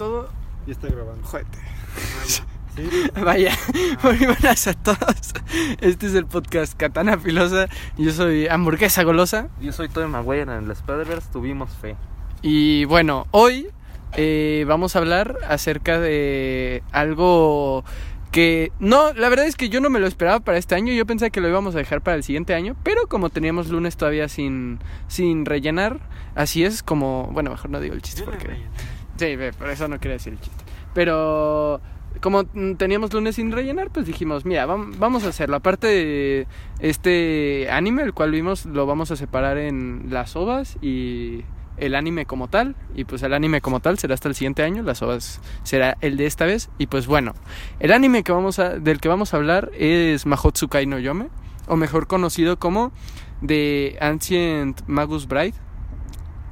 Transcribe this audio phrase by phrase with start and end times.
[0.00, 0.30] todo,
[0.66, 1.22] Ya está grabando.
[1.26, 1.58] juguete.
[2.24, 2.40] ¿Sí?
[3.22, 3.52] Vaya,
[4.02, 5.34] muy buenas a todos.
[5.82, 7.68] Este es el podcast Katana Filosa.
[7.98, 9.48] Yo soy Hamburguesa Golosa.
[9.60, 11.96] Yo soy Tobey Maguire en el Spider-Verse, tuvimos fe.
[12.40, 13.68] Y bueno, hoy
[14.14, 17.84] eh, vamos a hablar acerca de algo
[18.30, 20.94] que no, la verdad es que yo no me lo esperaba para este año.
[20.94, 23.98] Yo pensé que lo íbamos a dejar para el siguiente año, pero como teníamos lunes
[23.98, 26.00] todavía sin, sin rellenar,
[26.34, 28.56] así es como, bueno, mejor no digo el chiste porque...
[29.20, 30.64] Sí, por eso no quería decir el chiste.
[30.94, 31.80] Pero
[32.22, 32.44] como
[32.76, 35.56] teníamos lunes sin rellenar, pues dijimos, mira, vam- vamos a hacerlo.
[35.56, 36.46] Aparte de
[36.80, 41.44] este anime, el cual vimos, lo vamos a separar en las ovas y
[41.76, 42.74] el anime como tal.
[42.94, 46.16] Y pues el anime como tal será hasta el siguiente año, las ovas será el
[46.16, 46.70] de esta vez.
[46.78, 47.34] Y pues bueno,
[47.78, 51.28] el anime que vamos a, del que vamos a hablar es Mahotsukai no Yome,
[51.68, 52.90] o mejor conocido como
[53.46, 55.54] The Ancient Magus Bride.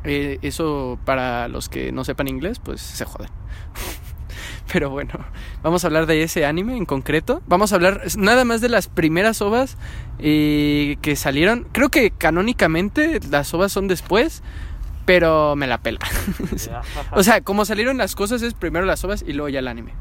[0.05, 3.31] Eh, eso para los que no sepan inglés, pues se joden.
[4.73, 5.15] Pero bueno,
[5.63, 7.43] vamos a hablar de ese anime en concreto.
[7.47, 9.77] Vamos a hablar nada más de las primeras ovas
[10.19, 11.67] eh, que salieron.
[11.73, 14.43] Creo que canónicamente las ovas son después,
[15.07, 16.01] pero me la pela.
[17.13, 19.95] o sea, como salieron las cosas es primero las ovas y luego ya el anime.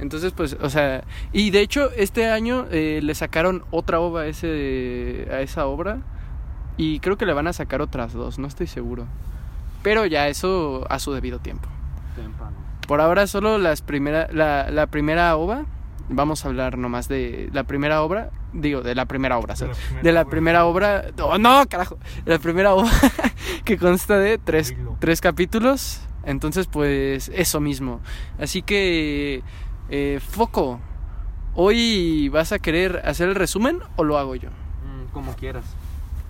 [0.00, 4.26] Entonces, pues, o sea, y de hecho este año eh, le sacaron otra ova a,
[4.26, 6.00] ese, a esa obra
[6.76, 9.06] y creo que le van a sacar otras dos, no estoy seguro.
[9.82, 11.68] Pero ya eso a su debido tiempo.
[12.86, 15.66] Por ahora solo las primera, la, la primera ova.
[16.10, 18.30] Vamos a hablar nomás de la primera obra.
[18.54, 19.54] Digo, de la primera obra.
[19.54, 20.30] De la primera de la obra.
[20.30, 21.04] primera obra.
[21.20, 21.98] ¡Oh, no, carajo!
[22.24, 22.90] De la primera obra
[23.64, 26.00] que consta de tres, tres capítulos.
[26.24, 28.00] Entonces, pues, eso mismo.
[28.38, 29.42] Así que,
[29.90, 30.80] eh, Foco,
[31.54, 34.48] ¿hoy vas a querer hacer el resumen o lo hago yo?
[34.48, 35.64] Mm, como quieras.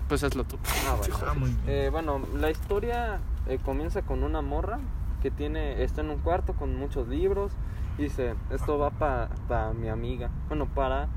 [0.09, 0.57] Pues hazlo tú.
[0.87, 1.55] Ah, bueno.
[1.55, 1.71] Ah.
[1.71, 4.79] Eh, bueno, la historia eh, comienza con una morra
[5.21, 7.51] que tiene está en un cuarto con muchos libros.
[7.97, 10.29] y Dice, esto va para mi amiga.
[10.47, 11.09] Bueno, para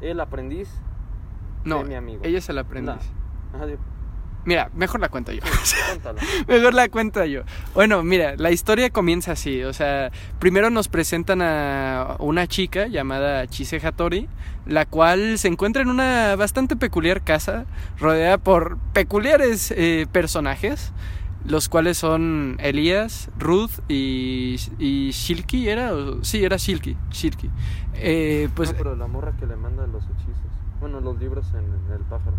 [0.00, 0.68] el aprendiz
[1.64, 2.20] No, de mi amigo.
[2.24, 3.10] ella es el aprendiz.
[4.44, 5.40] Mira, mejor la cuento yo.
[6.46, 7.42] Mejor la cuento yo.
[7.74, 9.64] Bueno, mira, la historia comienza así.
[9.64, 14.28] O sea, primero nos presentan a una chica llamada Chise Hattori,
[14.64, 17.66] la cual se encuentra en una bastante peculiar casa,
[17.98, 20.92] rodeada por peculiares eh, personajes,
[21.48, 25.92] los cuales son Elías, Ruth y, y Shilky, ¿era?
[26.22, 26.96] Sí, era Shilky.
[27.10, 27.50] Shilky.
[27.94, 30.36] Eh, pues, no, pero la morra que le manda los hechizos.
[30.80, 32.36] Bueno, los libros en, en el pájaro.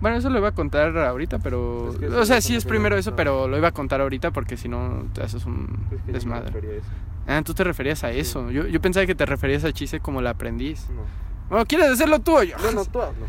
[0.00, 1.90] bueno, eso lo iba a contar ahorita, pero...
[1.90, 4.56] Es que o sea, sí es primero eso, pero lo iba a contar ahorita porque
[4.56, 6.46] si no te haces un Es que yo me desmadre.
[6.46, 6.88] refería a eso.
[7.26, 8.18] Ah, tú te referías a Sí.
[8.20, 8.50] eso.
[8.50, 10.88] Yo, yo pensaba que te referías a Chise como la aprendiz.
[10.90, 11.02] No.
[11.50, 12.56] Bueno, ¿quieres hacerlo tú o yo?
[12.62, 13.26] No, no, tú hazlo.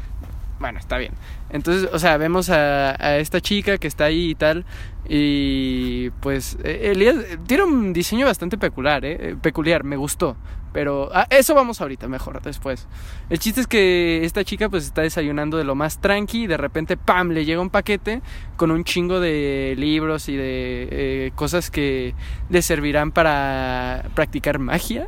[0.61, 1.13] Bueno, está bien.
[1.49, 4.63] Entonces, o sea, vemos a, esta chica que está ahí y tal.
[5.09, 9.17] Y pues, eh, Elías eh, tiene un diseño bastante peculiar, ¿eh?
[9.19, 10.37] Eh, Peculiar, me gustó.
[10.71, 12.87] Pero a eso vamos ahorita, mejor después.
[13.31, 16.57] El chiste es que esta chica pues está desayunando de lo más tranqui y de
[16.57, 18.21] repente, ¡pam!, le llega un paquete
[18.55, 22.13] con un chingo de libros y de cosas que
[22.49, 25.07] le servirán para practicar magia.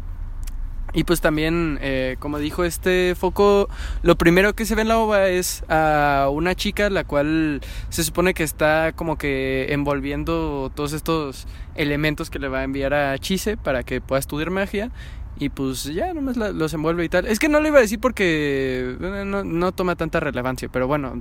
[0.96, 3.68] Y pues también, eh, como dijo este foco,
[4.04, 8.04] lo primero que se ve en la ova es a una chica la cual se
[8.04, 13.18] supone que está como que envolviendo todos estos elementos que le va a enviar a
[13.18, 14.92] Chise para que pueda estudiar magia.
[15.40, 17.26] Y pues ya nomás la- los envuelve y tal.
[17.26, 20.86] Es que no lo iba a decir porque eh, no, no toma tanta relevancia, pero
[20.88, 21.20] bueno,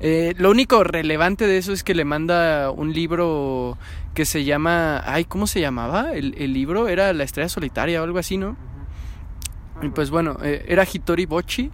[0.00, 3.78] eh, lo único relevante de eso es que le manda un libro
[4.14, 5.02] que se llama...
[5.06, 6.12] Ay, ¿cómo se llamaba?
[6.14, 8.56] El, el libro era La Estrella Solitaria o algo así, ¿no?
[9.90, 11.70] Pues bueno, eh, era Hitori Bochi,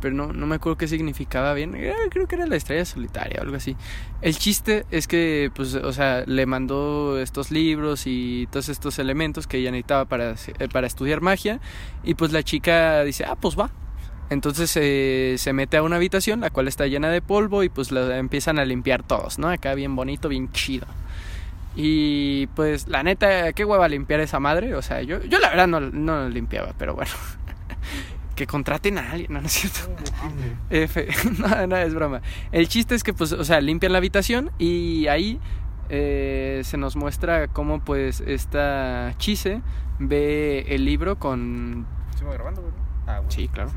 [0.00, 1.74] pero no, no me acuerdo qué significaba bien.
[1.74, 3.76] Eh, creo que era la estrella solitaria o algo así.
[4.22, 9.46] El chiste es que, pues, o sea, le mandó estos libros y todos estos elementos
[9.46, 11.60] que ella necesitaba para, eh, para estudiar magia.
[12.02, 13.70] Y pues la chica dice, ah, pues va.
[14.30, 17.90] Entonces eh, se mete a una habitación, la cual está llena de polvo, y pues
[17.90, 19.48] la empiezan a limpiar todos, ¿no?
[19.48, 20.86] Acá bien bonito, bien chido.
[21.74, 24.74] Y pues la neta, qué hueva limpiar esa madre.
[24.74, 27.10] O sea, yo, yo la verdad no, no limpiaba, pero bueno.
[28.40, 29.80] Que contraten a alguien, no, no es cierto.
[30.70, 31.06] F,
[31.38, 32.22] no, no, es broma.
[32.52, 35.38] El chiste es que, pues, o sea, limpian la habitación y ahí
[35.90, 39.60] eh, se nos muestra cómo, pues, esta Chise
[39.98, 41.86] ve el libro con...
[42.16, 42.72] ¿Se va grabando, güey?
[43.06, 43.30] Ah, bueno.
[43.30, 43.70] Sí, claro.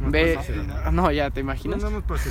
[0.00, 0.34] No Ve...
[0.36, 0.90] pasa nada.
[0.90, 1.82] No, ya, ¿te No, imaginas?
[1.82, 2.30] no me pasa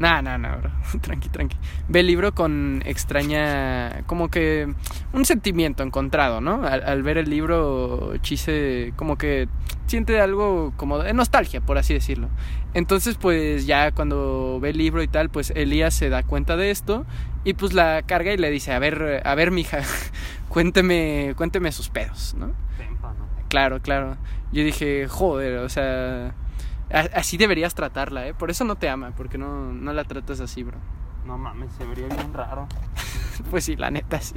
[0.00, 0.70] No, no, no, bro.
[1.02, 1.56] tranqui, tranqui.
[1.88, 4.66] Ve el libro con extraña, como que
[5.12, 6.64] un sentimiento encontrado, ¿no?
[6.66, 9.46] Al, al ver el libro, Chise como que
[9.86, 12.28] siente algo como de nostalgia, por así decirlo.
[12.72, 16.70] Entonces, pues ya cuando ve el libro y tal, pues Elías se da cuenta de
[16.70, 17.04] esto
[17.44, 19.80] y pues la carga y le dice, a ver, a ver, mija,
[20.48, 22.52] cuénteme, cuénteme sus pedos, ¿no?
[22.78, 23.26] Tempa, ¿no?
[23.48, 24.16] Claro, claro.
[24.50, 26.34] Yo dije, joder, o sea,
[26.90, 28.34] así deberías tratarla, ¿eh?
[28.34, 30.78] Por eso no te ama, porque no, no la tratas así, bro.
[31.24, 32.66] No mames, se vería bien raro.
[33.50, 34.34] Pues sí, la neta sí.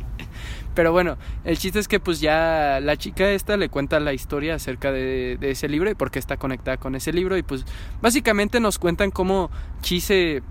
[0.73, 4.55] Pero bueno, el chiste es que pues ya la chica esta le cuenta la historia
[4.55, 7.35] acerca de, de ese libro y por qué está conectada con ese libro.
[7.35, 7.65] Y pues
[8.01, 9.51] básicamente nos cuentan cómo
[9.81, 10.41] Chise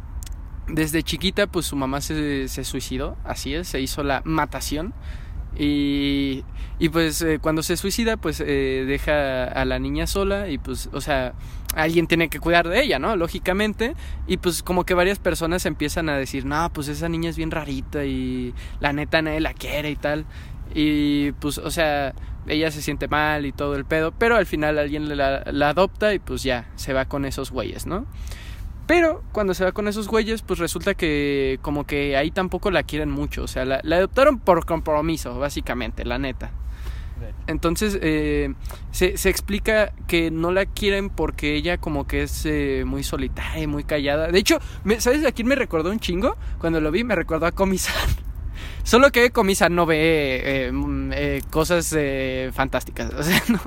[0.68, 4.92] desde chiquita pues su mamá se, se suicidó, así es, se hizo la matación.
[5.58, 6.44] Y,
[6.78, 10.88] y pues eh, cuando se suicida pues eh, deja a la niña sola y pues
[10.92, 11.34] o sea
[11.74, 13.16] alguien tiene que cuidar de ella, ¿no?
[13.16, 13.94] Lógicamente.
[14.26, 17.50] Y pues como que varias personas empiezan a decir, no, pues esa niña es bien
[17.50, 20.26] rarita y la neta nadie la quiere y tal.
[20.74, 22.14] Y pues, o sea,
[22.46, 26.14] ella se siente mal y todo el pedo, pero al final alguien la, la adopta
[26.14, 28.06] y pues ya, se va con esos güeyes, ¿no?
[28.86, 32.82] Pero cuando se va con esos güeyes, pues resulta que como que ahí tampoco la
[32.82, 33.44] quieren mucho.
[33.44, 36.50] O sea, la, la adoptaron por compromiso, básicamente, la neta.
[37.46, 38.52] Entonces eh,
[38.90, 43.62] se, se explica que no la quieren porque ella como que es eh, muy solitaria
[43.62, 44.26] y muy callada.
[44.28, 46.36] De hecho, me- ¿sabes a quién me recordó un chingo?
[46.58, 47.94] Cuando lo vi me recordó a Comisan.
[48.84, 53.12] Solo que Comisan no ve eh, mm, eh, cosas eh, fantásticas.
[53.22, 53.60] O sea, no,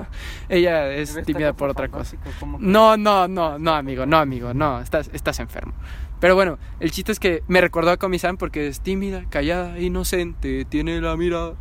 [0.48, 2.16] ella es tímida por otra cosa.
[2.58, 5.72] No, no, no, no, amigo, no, amigo, no, estás, estás enfermo.
[6.20, 10.64] Pero bueno, el chiste es que me recordó a Comisan porque es tímida, callada, inocente,
[10.64, 11.54] tiene la mirada.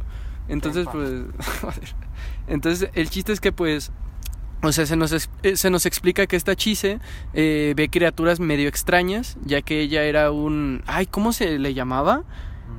[0.48, 1.24] Entonces, pues,
[1.62, 1.96] joder.
[2.48, 3.92] Entonces, el chiste es que, pues,
[4.62, 7.00] o sea, se nos, se nos explica que esta Chise
[7.34, 10.84] eh, ve criaturas medio extrañas, ya que ella era un...
[10.88, 12.24] Ay, ¿cómo se le llamaba?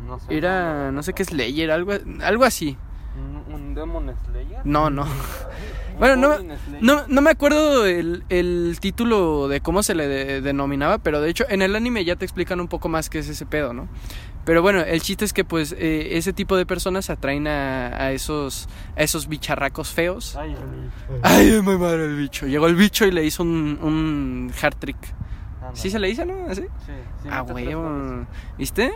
[0.06, 0.36] No sé.
[0.36, 1.92] Era, no sé qué es Slayer, algo,
[2.22, 2.76] algo así.
[3.52, 4.60] ¿Un, Demon Slayer?
[4.64, 5.02] No, no.
[5.92, 10.40] ¿Un Bueno, no, no, no me acuerdo el, el título de cómo se le de-
[10.42, 13.28] denominaba, pero de hecho en el anime ya te explican un poco más qué es
[13.28, 13.88] ese pedo, ¿no?
[14.44, 18.12] Pero bueno, el chiste es que pues eh, ese tipo de personas atraen a, a
[18.12, 20.36] esos a esos bicharracos feos.
[20.36, 22.46] Ay, el- Ay, muy madre el bicho.
[22.46, 24.98] Llegó el bicho y le hizo un, un hard trick.
[25.62, 25.74] anda.
[25.74, 26.46] ¿Sí se le dice, no?
[26.48, 26.62] ¿Así?
[26.84, 26.92] Sí,
[27.22, 28.26] sí, ah, huevo.
[28.58, 28.92] ¿Viste?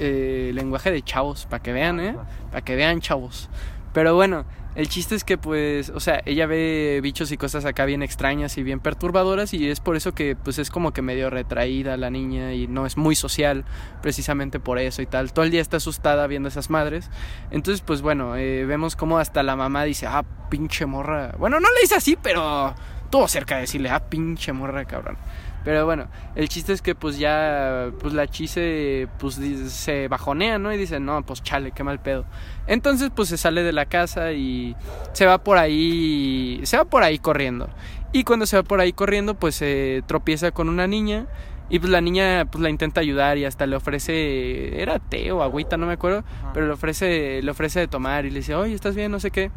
[0.00, 2.16] Eh, lenguaje de chavos, para que vean, ¿eh?
[2.50, 3.48] Para que vean, chavos.
[3.92, 4.44] Pero bueno,
[4.74, 8.58] el chiste es que pues, o sea, ella ve bichos y cosas acá bien extrañas
[8.58, 12.10] y bien perturbadoras y es por eso que pues es como que medio retraída la
[12.10, 13.64] niña y no es muy social
[14.02, 15.32] precisamente por eso y tal.
[15.32, 17.08] Todo el día está asustada viendo esas madres.
[17.52, 21.36] Entonces pues bueno, eh, vemos como hasta la mamá dice, ah, pinche morra.
[21.38, 22.74] Bueno, no le dice así, pero
[23.10, 25.16] tuvo cerca de decirle, ah, pinche morra, cabrón.
[25.64, 30.72] Pero bueno, el chiste es que pues ya, pues la chise, pues se bajonea, ¿no?
[30.72, 32.26] Y dice, no, pues chale, qué mal pedo.
[32.66, 34.76] Entonces pues se sale de la casa y
[35.12, 37.70] se va por ahí, se va por ahí corriendo.
[38.12, 41.26] Y cuando se va por ahí corriendo, pues se tropieza con una niña.
[41.70, 45.42] Y pues la niña pues la intenta ayudar y hasta le ofrece, era té o
[45.42, 46.22] agüita, no me acuerdo,
[46.52, 49.10] pero le ofrece, le ofrece de tomar y le dice, oye, ¿estás bien?
[49.10, 49.50] No sé qué.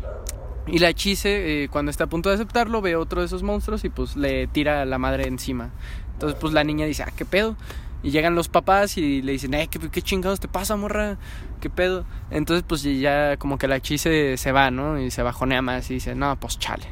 [0.68, 3.86] Y la chise, eh, cuando está a punto de aceptarlo, ve otro de esos monstruos
[3.86, 5.72] y pues le tira a la madre encima.
[6.18, 7.56] Entonces pues la niña dice, ah, ¿qué pedo?
[8.02, 11.18] Y llegan los papás y le dicen, eh, ¿qué, qué chingados te pasa, morra?
[11.62, 12.06] ¿Qué pedo?
[12.32, 15.00] Entonces pues ya como que la chise se va, ¿no?
[15.00, 16.88] Y se bajonea más y dice, no, pues chale.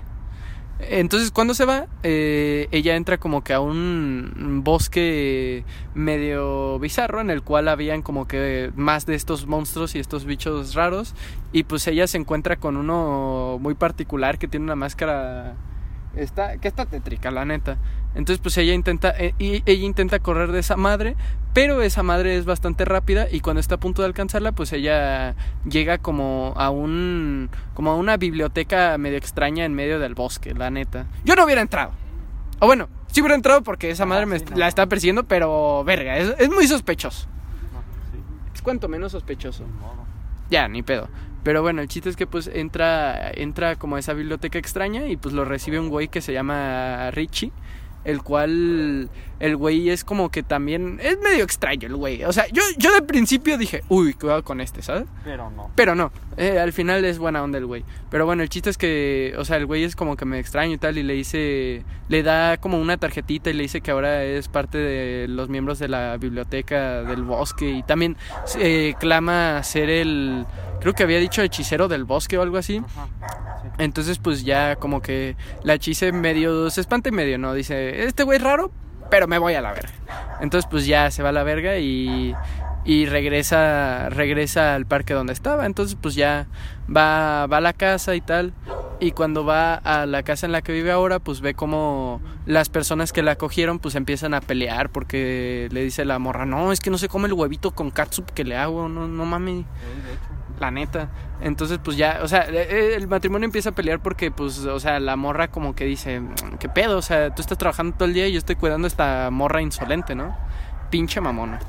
[0.77, 5.63] Entonces cuando se va, eh, ella entra como que a un bosque
[5.95, 10.75] medio bizarro en el cual habían como que más de estos monstruos y estos bichos
[10.75, 11.15] raros
[11.51, 15.55] y pues ella se encuentra con uno muy particular que tiene una máscara
[16.15, 17.77] está que está tétrica la neta.
[18.15, 21.15] Entonces pues ella intenta eh, y ella intenta correr de esa madre
[21.53, 25.35] pero esa madre es bastante rápida y cuando está a punto de alcanzarla pues ella
[25.69, 30.69] llega como a un como a una biblioteca medio extraña en medio del bosque la
[30.69, 31.07] neta.
[31.23, 31.91] Yo no hubiera entrado.
[32.59, 34.57] O bueno sí hubiera entrado porque esa Ah, madre me sí, no.
[34.57, 37.27] la está persiguiendo pero verga es, es muy sospechoso.
[37.73, 37.79] No,
[38.11, 38.19] sí,
[38.53, 39.63] es cuanto menos sospechoso.
[39.79, 40.05] Modo.
[40.49, 41.09] Ya, ni pedo.
[41.43, 45.15] Pero bueno, el chiste es que pues entra, entra como a esa biblioteca extraña y
[45.15, 47.51] pues lo recibe un güey que se llama Richie.
[48.05, 49.09] El cual,
[49.39, 52.23] el güey es como que también, es medio extraño el güey.
[52.23, 55.05] O sea, yo, yo de principio dije, uy, cuidado con este, ¿sabes?
[55.23, 55.71] Pero no.
[55.75, 57.83] Pero no, eh, al final es buena onda el güey.
[58.09, 60.73] Pero bueno, el chiste es que, o sea, el güey es como que me extraño
[60.73, 64.23] y tal, y le dice, le da como una tarjetita y le dice que ahora
[64.23, 68.17] es parte de los miembros de la biblioteca del bosque y también
[68.59, 70.45] eh, clama ser el,
[70.79, 72.77] creo que había dicho hechicero del bosque o algo así.
[72.77, 73.07] Ajá.
[73.61, 73.67] Sí.
[73.79, 77.53] Entonces, pues ya como que la hechice medio se espanta y medio, ¿no?
[77.53, 78.71] Dice, este güey raro,
[79.09, 79.93] pero me voy a la verga.
[80.41, 82.35] Entonces pues ya se va a la verga y,
[82.83, 85.65] y regresa, regresa al parque donde estaba.
[85.65, 86.47] Entonces pues ya
[86.93, 88.53] va, va a la casa y tal.
[88.99, 92.69] Y cuando va a la casa en la que vive ahora, pues ve como las
[92.69, 96.79] personas que la acogieron pues empiezan a pelear porque le dice la morra, no, es
[96.79, 99.65] que no se come el huevito con catsup que le hago, no, no mames.
[100.59, 101.09] La neta.
[101.41, 104.99] Entonces, pues ya, o sea, e, el matrimonio empieza a pelear porque, pues, o sea,
[104.99, 106.21] la morra como que dice,
[106.59, 106.97] ¿qué pedo?
[106.97, 109.61] O sea, tú estás trabajando todo el día y yo estoy cuidando a esta morra
[109.61, 110.35] insolente, ¿no?
[110.89, 111.59] Pinche mamona.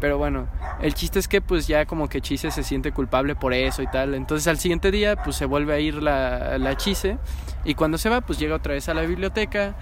[0.00, 0.48] Pero bueno,
[0.82, 3.86] el chiste es que pues ya como que Chise se siente culpable por eso y
[3.86, 4.14] tal.
[4.14, 7.16] Entonces al siguiente día pues se vuelve a ir la, la Chise
[7.64, 9.74] y cuando se va pues llega otra vez a la biblioteca,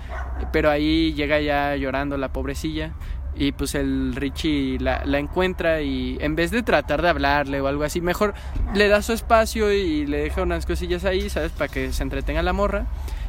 [0.53, 2.93] pero ahí llega ya llorando la pobrecilla
[3.35, 7.85] y pues el Richie la, encuentra y en vez de tratar de hablarle o algo
[7.85, 8.35] así, mejor
[8.75, 11.53] le da su espacio y le deja unas cosillas ahí, ¿sabes?
[11.53, 12.87] Para que se entretenga la morra.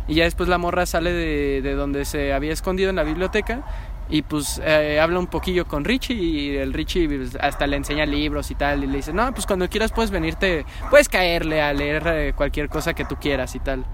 [0.08, 3.64] Y ya después la morra sale de, de donde se había escondido en la biblioteca
[4.10, 8.06] y pues eh, habla un poquillo con Richie y el Richie pues, hasta le enseña
[8.06, 11.74] libros y tal y le dice, no, pues cuando quieras puedes venirte, puedes caerle a
[11.74, 13.86] leer eh, cualquier cosa que tú quieras y tal.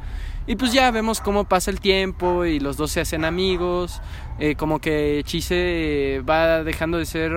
[0.48, 4.02] Y pues ya vemos cómo pasa el tiempo y los dos se hacen amigos,
[4.40, 7.32] eh, como que Chise va dejando de ser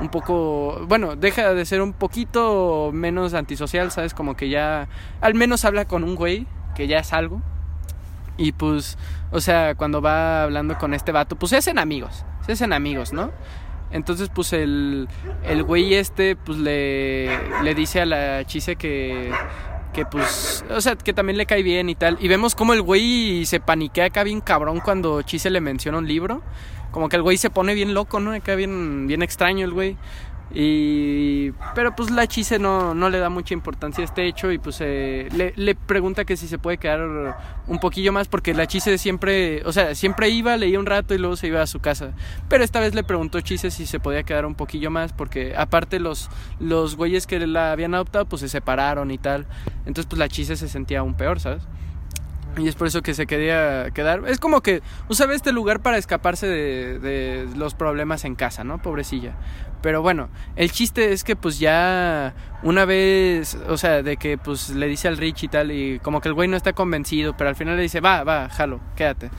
[0.00, 4.12] un poco, bueno, deja de ser un poquito menos antisocial, ¿sabes?
[4.12, 4.88] Como que ya
[5.20, 7.40] al menos habla con un güey, que ya es algo.
[8.36, 8.98] Y pues,
[9.30, 13.12] o sea, cuando va hablando con este vato, pues se hacen amigos, se hacen amigos,
[13.12, 13.30] ¿no?
[13.90, 15.08] Entonces, pues el,
[15.44, 19.32] el güey este, pues le, le dice a la chise que,
[19.96, 22.18] que pues, o sea, que también le cae bien y tal.
[22.20, 26.06] Y vemos como el güey se paniquea acá bien cabrón cuando Chise le menciona un
[26.06, 26.42] libro.
[26.90, 28.32] Como que el güey se pone bien loco, ¿no?
[28.32, 29.96] Acá bien, bien extraño el güey.
[30.54, 34.58] Y, pero pues la Chise no, no le da mucha importancia a este hecho y
[34.58, 37.34] pues eh, le, pregunta que si se puede quedar
[37.66, 41.18] un poquillo más porque la Chise siempre, o sea, siempre iba, leía un rato y
[41.18, 42.12] luego se iba a su casa.
[42.48, 45.98] Pero esta vez le preguntó Chise si se podía quedar un poquillo más porque aparte
[45.98, 49.46] los, los güeyes que la habían adoptado pues se separaron y tal.
[49.80, 51.62] Entonces pues la Chise se sentía aún peor, ¿sabes?
[52.56, 54.22] Y es por eso que se quería quedar.
[54.26, 58.80] Es como que usaba este lugar para escaparse de, los problemas en casa, ¿no?
[58.80, 59.34] Pobrecilla.
[59.82, 64.70] Pero bueno, el chiste es que pues ya una vez, o sea, de que pues
[64.70, 67.50] le dice al Rich y tal, y como que el güey no está convencido, pero
[67.50, 69.30] al final le dice, va, va, jalo, quédate.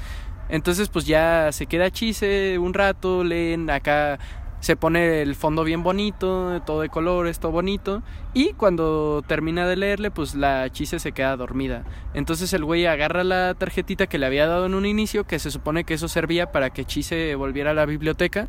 [0.50, 4.20] Entonces pues ya se queda chise un rato, leen acá
[4.60, 8.02] se pone el fondo bien bonito, todo de colores, todo bonito.
[8.34, 11.84] Y cuando termina de leerle, pues la chise se queda dormida.
[12.14, 15.52] Entonces el güey agarra la tarjetita que le había dado en un inicio, que se
[15.52, 18.48] supone que eso servía para que Chise volviera a la biblioteca.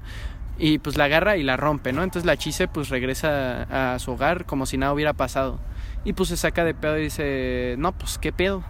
[0.61, 2.03] Y pues la agarra y la rompe, ¿no?
[2.03, 5.61] Entonces la Chise pues regresa a su hogar como si nada hubiera pasado.
[6.05, 8.65] Y pues se saca de pedo y dice, no, pues qué pedo.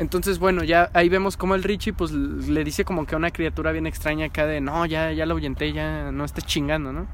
[0.00, 3.30] Entonces, bueno, ya ahí vemos como el Richie pues le dice como que a una
[3.30, 7.06] criatura bien extraña acá de, no, ya, ya lo ahuyenté, ya no estés chingando, ¿no?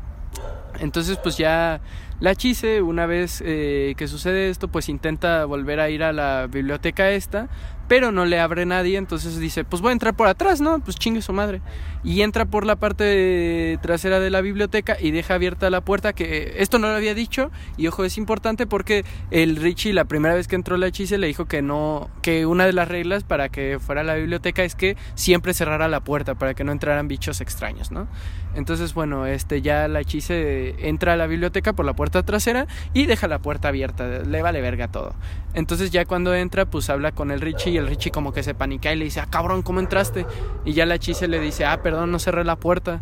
[0.78, 1.80] Entonces, pues ya
[2.20, 6.46] la Chise, una vez eh, que sucede esto, pues intenta volver a ir a la
[6.46, 7.48] biblioteca esta,
[7.88, 10.78] pero no le abre nadie, entonces dice, pues voy a entrar por atrás, ¿no?
[10.78, 11.62] Pues chingue su madre.
[12.06, 16.54] Y entra por la parte trasera de la biblioteca y deja abierta la puerta, que
[16.58, 20.46] esto no lo había dicho, y ojo, es importante porque el Richie la primera vez
[20.46, 23.80] que entró la Chise le dijo que no, que una de las reglas para que
[23.80, 27.40] fuera a la biblioteca es que siempre cerrara la puerta para que no entraran bichos
[27.40, 28.06] extraños, ¿no?
[28.54, 33.06] Entonces, bueno, este ya la Chise entra a la biblioteca por la puerta trasera y
[33.06, 35.14] deja la puerta abierta, le vale verga todo.
[35.54, 38.54] Entonces ya cuando entra, pues habla con el Richie y el Richie como que se
[38.54, 40.24] panica y le dice, ah, cabrón, ¿cómo entraste?
[40.64, 43.00] Y ya la Chise le dice, ah, perdón, no cerré la puerta.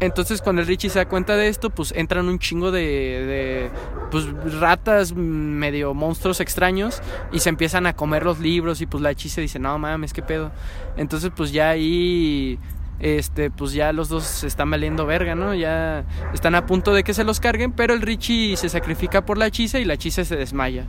[0.00, 3.70] Entonces cuando el Richie se da cuenta de esto, pues entran un chingo de, de
[4.12, 4.26] pues,
[4.60, 7.02] ratas medio monstruos extraños
[7.32, 10.22] y se empiezan a comer los libros y pues la Chise dice, no mames, qué
[10.22, 10.52] pedo.
[10.96, 12.60] Entonces pues ya ahí
[13.00, 15.54] este, pues ya los dos se están valiendo verga, ¿no?
[15.54, 19.36] Ya están a punto de que se los carguen, pero el Richie se sacrifica por
[19.36, 20.84] la chise y la chise se desmaya.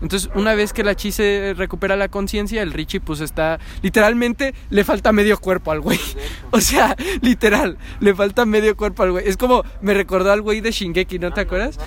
[0.00, 4.84] Entonces, una vez que la chise recupera la conciencia, el Richie pues está literalmente le
[4.84, 5.98] falta medio cuerpo al güey.
[6.50, 9.28] O sea, literal, le falta medio cuerpo al güey.
[9.28, 11.78] Es como me recordó al güey de Shingeki, ¿no te acuerdas?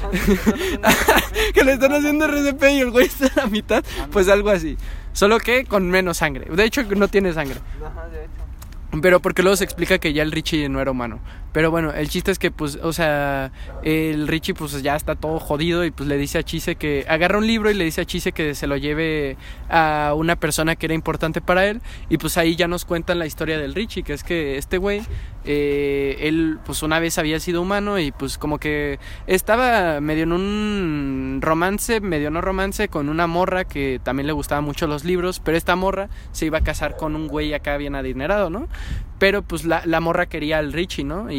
[1.53, 4.77] que le están haciendo RCP y el güey está a la mitad, pues algo así.
[5.13, 6.45] Solo que con menos sangre.
[6.53, 7.59] De hecho, no tiene sangre.
[9.01, 11.19] Pero porque luego se explica que ya el Richie no era humano.
[11.51, 13.51] Pero bueno, el chiste es que, pues, o sea,
[13.83, 17.37] el Richie, pues ya está todo jodido y pues le dice a Chise que agarra
[17.37, 19.37] un libro y le dice a Chise que se lo lleve
[19.69, 21.81] a una persona que era importante para él.
[22.09, 25.01] Y pues ahí ya nos cuentan la historia del Richie, que es que este güey,
[25.43, 30.31] eh, él, pues una vez había sido humano y pues como que estaba medio en
[30.31, 35.39] un romance, medio no romance, con una morra que también le gustaban mucho los libros,
[35.39, 38.67] pero esta morra se iba a casar con un güey acá bien adinerado, ¿no?
[39.19, 41.29] Pero pues la, la morra quería al Richie, ¿no?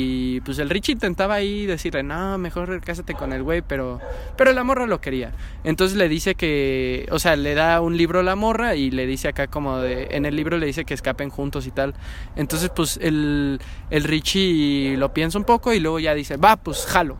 [0.44, 4.00] Pues el Richie intentaba ahí decirle, no, mejor cásate con el güey, pero,
[4.36, 5.32] pero la morra lo quería.
[5.64, 9.06] Entonces le dice que, o sea, le da un libro a la morra y le
[9.06, 11.94] dice acá como de, en el libro le dice que escapen juntos y tal.
[12.36, 16.86] Entonces pues el, el Richie lo piensa un poco y luego ya dice, va, pues
[16.86, 17.18] jalo.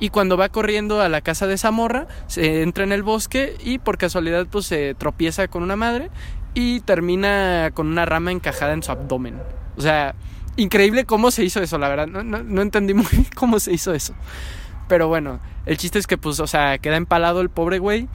[0.00, 3.56] Y cuando va corriendo a la casa de esa morra, se entra en el bosque
[3.64, 6.10] y por casualidad pues se tropieza con una madre
[6.54, 9.40] y termina con una rama encajada en su abdomen.
[9.76, 10.14] O sea,
[10.56, 12.06] increíble cómo se hizo eso, la verdad.
[12.06, 14.14] No, no, no entendí muy cómo se hizo eso.
[14.88, 18.08] Pero bueno, el chiste es que pues, o sea, queda empalado el pobre güey.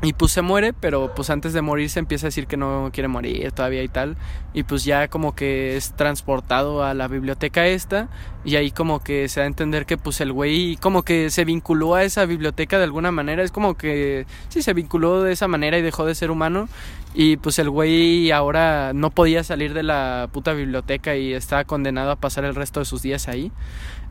[0.00, 2.90] Y pues se muere, pero pues antes de morir se empieza a decir que no
[2.92, 4.16] quiere morir todavía y tal.
[4.54, 8.08] Y pues ya como que es transportado a la biblioteca esta.
[8.44, 11.44] Y ahí como que se da a entender que pues el güey como que se
[11.44, 13.42] vinculó a esa biblioteca de alguna manera.
[13.42, 16.68] Es como que sí, se vinculó de esa manera y dejó de ser humano.
[17.12, 22.12] Y pues el güey ahora no podía salir de la puta biblioteca y estaba condenado
[22.12, 23.50] a pasar el resto de sus días ahí.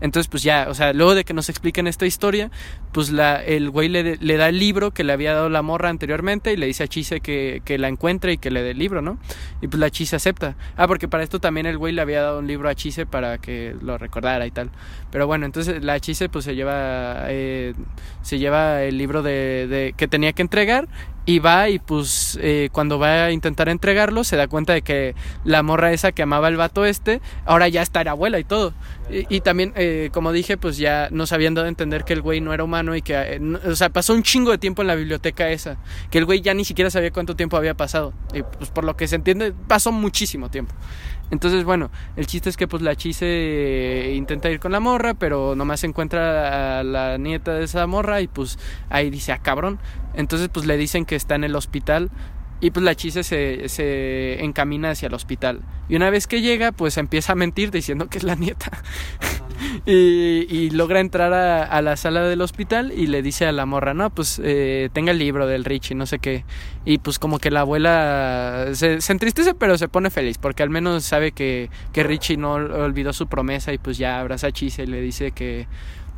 [0.02, 2.52] Entonces, pues ya, o sea, luego de que nos expliquen esta historia,
[2.92, 5.77] pues la, el güey le, le da el libro que le había dado la morra
[5.86, 8.80] anteriormente y le dice a Chise que, que la encuentre y que le dé el
[8.80, 9.18] libro, ¿no?
[9.62, 10.56] Y pues la Chise acepta.
[10.76, 13.38] Ah, porque para esto también el güey le había dado un libro a Chise para
[13.38, 14.72] que lo recordara y tal.
[15.12, 17.74] Pero bueno, entonces la Chise pues se lleva, eh,
[18.22, 20.88] se lleva el libro de, de, que tenía que entregar
[21.28, 25.14] y va y pues eh, cuando va a intentar entregarlo se da cuenta de que
[25.44, 28.74] la morra esa que amaba el vato este ahora ya está la abuela y todo.
[29.12, 32.22] Y, y también eh, como dije pues ya nos habían dado a entender que el
[32.22, 34.82] güey no era humano y que eh, no, o sea pasó un chingo de tiempo
[34.82, 35.78] en la biblioteca esa
[36.10, 38.14] que el güey ya ni siquiera sabía cuánto tiempo había pasado.
[38.34, 40.74] Y pues por lo que se entiende pasó muchísimo tiempo
[41.30, 45.56] entonces, bueno, el chiste es que pues la chise intenta ir con la morra, pero
[45.56, 48.58] nomás encuentra a la nieta de esa morra y pues
[48.90, 49.80] ahí dice, ah, cabrón.
[50.14, 52.10] Entonces pues le dicen que está en el hospital
[52.60, 55.62] y pues la chise se, se encamina hacia el hospital.
[55.90, 58.72] Y una vez que llega, pues empieza a mentir diciendo que es la nieta.
[59.86, 64.10] y, logra entrar a, la sala del hospital y le dice a la morra, no,
[64.10, 66.46] pues eh, tenga el libro del Richie, no sé qué.
[66.84, 71.04] Y pues como que la abuela se, entristece pero se pone feliz porque al menos
[71.04, 74.88] sabe que, que Richie no olvidó su promesa y pues ya abraza a Chise y
[74.88, 75.68] le dice que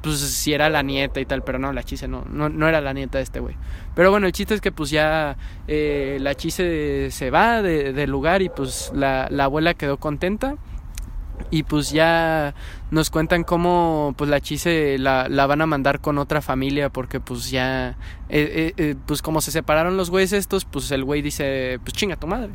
[0.02, 2.82] pues si era la nieta y tal, pero no, la chise no, no, no era
[2.82, 3.56] la nieta de este güey.
[3.96, 8.08] Pero bueno, el chiste es que pues ya eh, la chise se va del de
[8.08, 10.56] lugar y pues la, la, abuela quedó contenta.
[11.52, 12.54] Y pues ya
[12.92, 17.22] nos cuentan cómo pues la chise la, la van a mandar con otra familia porque
[17.22, 17.96] pues ya,
[18.28, 22.18] eh, eh, pues como se separaron los güeyes estos, pues el güey dice, pues chinga
[22.18, 22.52] tu madre.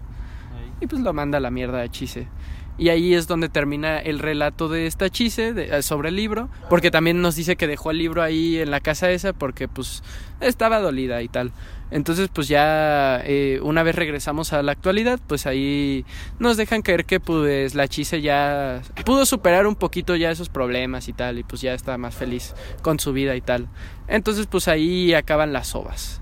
[0.81, 2.29] Y pues lo manda a la mierda a chise.
[2.77, 6.91] Y ahí es donde termina el relato de esta chise de, sobre el libro, porque
[6.91, 10.03] también nos dice que dejó el libro ahí en la casa esa porque pues
[10.41, 11.53] estaba dolida y tal.
[11.93, 16.05] Entonces pues ya eh, una vez regresamos a la actualidad, pues ahí
[16.41, 21.07] nos dejan caer que pues la chise ya pudo superar un poquito ya esos problemas
[21.07, 23.69] y tal, y pues ya está más feliz con su vida y tal.
[24.09, 26.21] Entonces pues ahí acaban las ovas.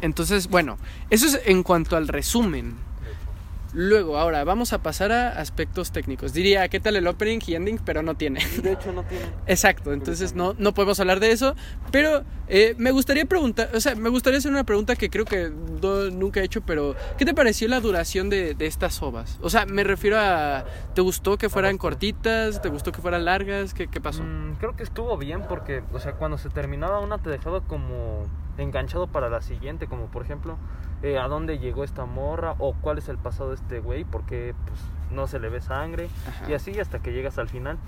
[0.00, 0.78] Entonces, bueno,
[1.10, 2.76] eso es en cuanto al resumen
[3.74, 6.32] Luego, ahora vamos a pasar a aspectos técnicos.
[6.32, 7.78] Diría, ¿qué tal el opening y ending?
[7.84, 8.40] Pero no tiene.
[8.62, 9.26] De hecho, no tiene.
[9.46, 11.54] Exacto, entonces no, no podemos hablar de eso.
[11.90, 15.50] Pero eh, me gustaría preguntar, o sea, me gustaría hacer una pregunta que creo que
[15.82, 19.38] no, nunca he hecho, pero ¿qué te pareció la duración de, de, estas ovas?
[19.42, 22.62] O sea, me refiero a, ¿te gustó que fueran cortitas?
[22.62, 23.74] ¿Te gustó que fueran largas?
[23.74, 24.22] ¿Qué, qué pasó?
[24.22, 28.26] Mm, creo que estuvo bien porque, o sea, cuando se terminaba una te dejaba como
[28.56, 30.56] enganchado para la siguiente, como por ejemplo,
[31.02, 34.54] eh, a dónde llegó esta morra o cuál es el pasado de este güey, porque
[34.66, 34.80] pues
[35.10, 36.50] no se le ve sangre Ajá.
[36.50, 37.78] y así hasta que llegas al final,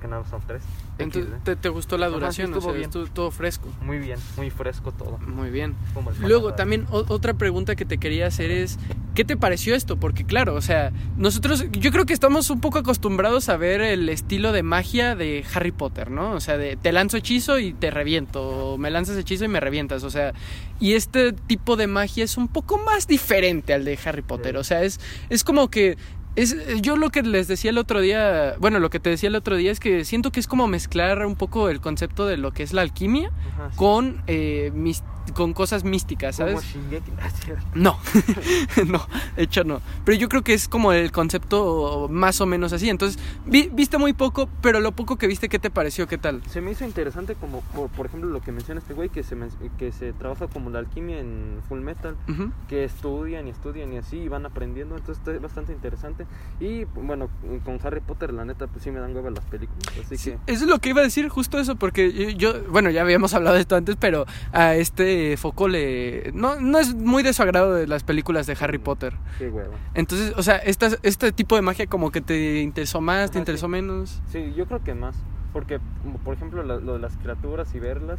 [0.00, 0.62] porque nada son tres.
[0.98, 2.52] Entonces, ¿te, ¿te, gustó la duración?
[2.52, 2.84] Ajá, sí, o sea, bien.
[2.84, 3.68] Estuvo todo fresco.
[3.82, 5.18] Muy bien, muy fresco todo.
[5.18, 5.74] Muy bien.
[6.20, 8.78] Luego, también o, otra pregunta que te quería hacer es,
[9.14, 9.98] ¿qué te pareció esto?
[9.98, 14.08] Porque claro, o sea, nosotros, yo creo que estamos un poco acostumbrados a ver el
[14.08, 16.32] estilo de magia de Harry Potter, ¿no?
[16.32, 19.60] O sea, de te lanzo hechizo y te reviento, o me lanzas hechizo y me
[19.60, 20.32] revientas, o sea,
[20.78, 24.64] y este tipo de magia es un poco más diferente al de Harry Potter, o
[24.64, 25.98] sea, es, es como que
[26.36, 29.34] es, yo lo que les decía el otro día, bueno, lo que te decía el
[29.34, 32.52] otro día es que siento que es como mezclar un poco el concepto de lo
[32.52, 33.76] que es la alquimia Ajá, sí.
[33.76, 36.62] con, eh, mis, con cosas místicas, ¿sabes?
[36.62, 37.10] Shingeki,
[37.74, 37.96] no,
[38.86, 39.80] no, de hecho no.
[40.04, 42.88] pero yo creo que es como el concepto más o menos así.
[42.88, 46.06] Entonces, vi- viste muy poco, pero lo poco que viste, ¿qué te pareció?
[46.08, 46.42] ¿Qué tal?
[46.48, 49.36] Se me hizo interesante como, por, por ejemplo, lo que menciona este güey, que se,
[49.78, 52.50] que se trabaja como la alquimia en Full Metal, Ujú.
[52.68, 56.26] que estudian y estudian y así, y van aprendiendo, entonces está bastante interesante.
[56.60, 57.28] Y bueno,
[57.64, 60.52] con Harry Potter, la neta, pues sí me dan hueva las películas, así Sí, que...
[60.52, 63.34] eso es lo que iba a decir, justo eso, porque yo, yo- bueno, ya habíamos
[63.34, 66.30] hablado de esto antes, pero a este foco le...
[66.34, 69.14] No, no es muy de su agrado de las películas de Harry Potter.
[69.38, 69.74] Qué hueva.
[69.94, 73.66] Entonces, o sea, esta- este tipo de magia como que te interesó más, te interesó
[73.66, 73.72] sí.
[73.72, 74.20] menos.
[74.30, 75.16] Sí, yo creo que más.
[75.52, 75.80] Porque,
[76.24, 78.18] por ejemplo, la- lo de las criaturas y verlas,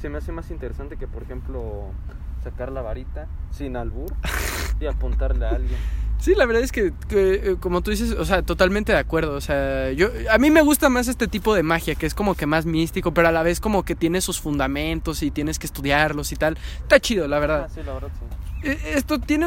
[0.00, 1.90] se me hace más interesante que, por ejemplo,
[2.42, 4.12] sacar la varita sin albur
[4.80, 5.78] y apuntarle a alguien.
[6.18, 9.34] Sí, la verdad es que, que, eh, como tú dices, o sea, totalmente de acuerdo.
[9.34, 12.36] O sea, yo a mí me gusta más este tipo de magia, que es como
[12.36, 15.66] que más místico, pero a la vez como que tiene sus fundamentos y tienes que
[15.66, 16.56] estudiarlos y tal.
[16.80, 17.66] Está chido, la verdad.
[17.66, 18.68] Ah, sí, la verdad, sí.
[18.68, 19.46] Eh, Esto tiene.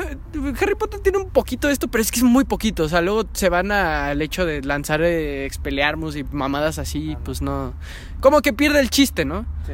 [0.59, 2.83] Harry Potter tiene un poquito de esto, pero es que es muy poquito.
[2.83, 7.21] O sea, luego se van al hecho de lanzar eh, Expelliarmus y mamadas así, Ah,
[7.23, 7.73] pues no.
[8.19, 9.45] Como que pierde el chiste, ¿no?
[9.65, 9.71] Sí.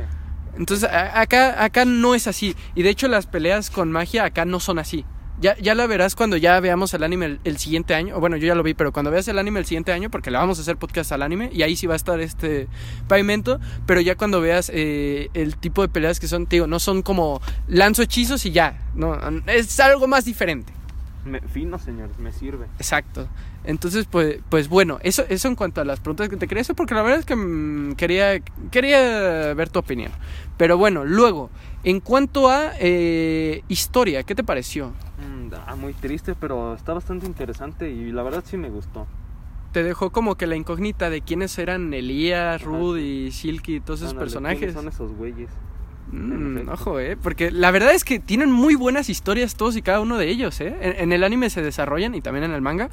[0.57, 2.55] Entonces, acá, acá no es así.
[2.75, 5.05] Y de hecho, las peleas con magia acá no son así.
[5.41, 8.19] Ya, ya la verás cuando ya veamos el anime el, siguiente año.
[8.19, 10.37] Bueno, yo ya lo vi, pero cuando veas el anime el siguiente año, porque le
[10.37, 12.67] vamos a hacer podcast al anime, y ahí sí va a estar este
[13.07, 13.59] pavimento.
[13.87, 17.01] Pero ya cuando veas eh, el tipo de peleas que son, te digo, no son
[17.01, 18.87] como lanzo hechizos y ya.
[18.93, 20.73] No, es algo más diferente.
[21.23, 22.65] Me, fino, señores, me sirve.
[22.77, 23.27] Exacto.
[23.63, 26.75] Entonces, pues, pues bueno, eso, eso en cuanto a las preguntas que te quería hacer,
[26.75, 28.39] porque la verdad es que mm, quería,
[28.71, 30.11] quería ver tu opinión.
[30.57, 31.49] Pero bueno, luego,
[31.83, 34.87] en cuanto a eh, historia, ¿qué te pareció?
[35.19, 39.05] Mm, ah, muy triste, pero está bastante interesante y la verdad sí me gustó.
[39.71, 42.65] Te dejó como que la incógnita de quiénes eran Elías, Ajá.
[42.65, 44.57] Ruth y Silky y todos esos Ándale, personajes.
[44.59, 45.49] ¿quiénes son esos güeyes?
[46.11, 50.01] Mm, ojo, eh, porque la verdad es que tienen muy buenas historias todos y cada
[50.01, 50.75] uno de ellos, eh.
[50.81, 52.89] En, en el anime se desarrollan y también en el manga,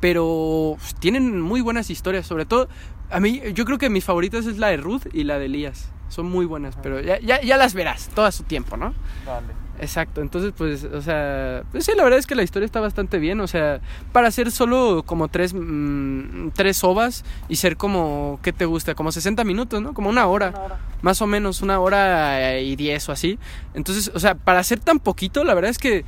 [0.00, 2.68] pero tienen muy buenas historias, sobre todo
[3.10, 5.90] a mí yo creo que mis favoritas es la de Ruth y la de Elías.
[6.08, 8.94] Son muy buenas, pero ya, ya, ya las verás, todo a su tiempo, ¿no?
[9.26, 9.67] Vale.
[9.80, 13.18] Exacto, entonces pues, o sea, pues sí, la verdad es que la historia está bastante
[13.18, 13.80] bien, o sea,
[14.12, 18.94] para hacer solo como tres, mm, tres ovas y ser como, ¿qué te gusta?
[18.96, 19.94] Como 60 minutos, ¿no?
[19.94, 20.78] Como una hora Una hora.
[21.02, 23.38] más o menos una hora eh, y diez o así.
[23.74, 26.04] Entonces, o sea, para hacer tan poquito, la verdad es que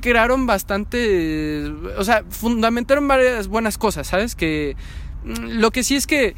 [0.00, 4.34] crearon bastante, o sea, fundamentaron varias buenas cosas, ¿sabes?
[4.34, 4.76] Que
[5.24, 6.34] mm, lo que sí es que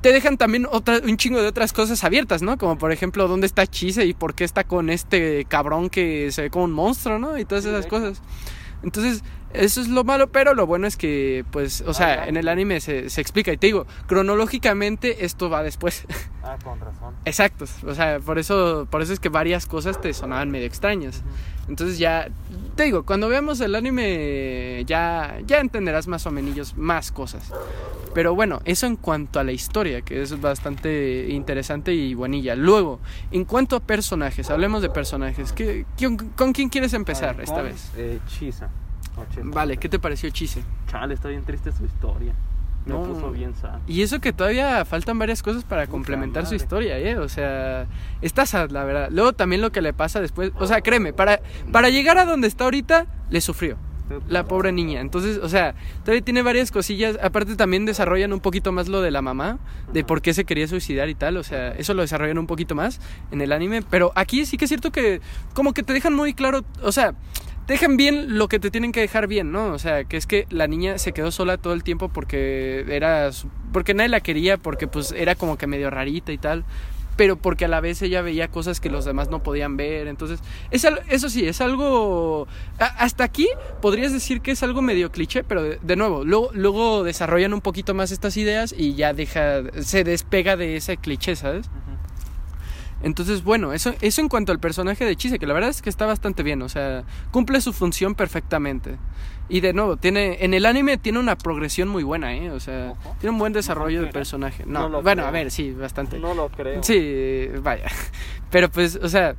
[0.00, 2.58] te dejan también otra, un chingo de otras cosas abiertas, ¿no?
[2.58, 6.42] Como por ejemplo, ¿dónde está Chise y por qué está con este cabrón que se
[6.42, 7.38] ve como un monstruo, ¿no?
[7.38, 8.22] Y todas esas cosas.
[8.82, 12.28] Entonces, eso es lo malo, pero lo bueno es que, pues, o sea, claro.
[12.28, 13.52] en el anime se, se explica.
[13.52, 16.04] Y te digo, cronológicamente esto va después.
[16.42, 17.14] Ah, con razón.
[17.24, 21.22] Exacto, o sea, por eso, por eso es que varias cosas te sonaban medio extrañas.
[21.68, 22.28] Entonces ya,
[22.76, 27.52] te digo, cuando veamos el anime ya, ya entenderás más o menos más cosas.
[28.14, 32.56] Pero bueno, eso en cuanto a la historia, que es bastante interesante y buenilla.
[32.56, 33.00] Luego,
[33.30, 35.52] en cuanto a personajes, hablemos de personajes.
[35.52, 37.90] ¿Qué, quién- ¿Con quién quieres empezar ver, esta vez?
[37.96, 38.70] Eh, Chisa.
[39.42, 40.62] Vale, ¿qué te pareció Chise?
[40.90, 42.32] Chale, está bien triste su historia.
[42.88, 43.02] No.
[43.02, 43.78] puso bien sad.
[43.86, 47.18] Y eso que todavía faltan varias cosas para complementar su historia, ¿eh?
[47.18, 47.86] O sea,
[48.22, 49.08] está sad, la verdad.
[49.10, 51.40] Luego también lo que le pasa después, o sea, créeme, para,
[51.72, 53.76] para llegar a donde está ahorita, le sufrió.
[54.26, 55.02] La pobre niña.
[55.02, 57.18] Entonces, o sea, todavía tiene varias cosillas.
[57.22, 59.58] Aparte también desarrollan un poquito más lo de la mamá,
[59.92, 61.36] de por qué se quería suicidar y tal.
[61.36, 63.82] O sea, eso lo desarrollan un poquito más en el anime.
[63.82, 65.20] Pero aquí sí que es cierto que
[65.52, 67.14] como que te dejan muy claro, o sea,
[67.68, 69.66] dejan bien lo que te tienen que dejar bien, ¿no?
[69.72, 73.30] O sea, que es que la niña se quedó sola todo el tiempo porque era,
[73.72, 76.64] porque nadie la quería, porque pues era como que medio rarita y tal.
[77.16, 80.06] Pero porque a la vez ella veía cosas que los demás no podían ver.
[80.06, 82.46] Entonces, es eso sí, es algo...
[82.78, 83.48] hasta aquí
[83.82, 87.60] podrías decir que es algo medio cliché, pero de, de nuevo, luego, luego desarrollan un
[87.60, 91.68] poquito más estas ideas y ya deja, se despega de ese cliché, ¿sabes?
[93.02, 95.90] Entonces, bueno, eso, eso en cuanto al personaje de Chise, que la verdad es que
[95.90, 98.96] está bastante bien, o sea, cumple su función perfectamente.
[99.48, 102.50] Y de nuevo, tiene, en el anime tiene una progresión muy buena, ¿eh?
[102.50, 103.16] O sea, Ojo.
[103.20, 104.64] tiene un buen desarrollo No, de personaje.
[104.66, 105.28] no No, lo bueno, creo.
[105.28, 106.18] a ver, sí, bastante.
[106.18, 106.82] No lo creo.
[106.82, 107.86] Sí, vaya.
[108.50, 109.36] Pero pues, o sea,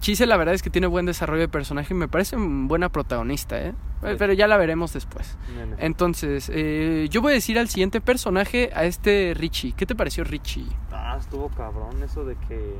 [0.00, 2.90] Chise la verdad es que tiene buen desarrollo de personaje y me parece un buena
[2.90, 3.72] protagonista, ¿eh?
[4.18, 5.36] Pero ya la veremos después.
[5.78, 9.72] Entonces, eh, yo voy a decir al siguiente personaje, a este Richie.
[9.72, 10.66] ¿Qué te pareció Richie?
[11.10, 12.76] Ah, estuvo cabrón eso de que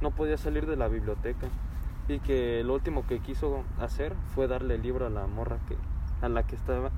[0.00, 1.46] no podía salir de la biblioteca.
[2.08, 5.76] Y que lo último que quiso hacer fue darle el libro a la morra que
[6.20, 6.90] a la que estaba,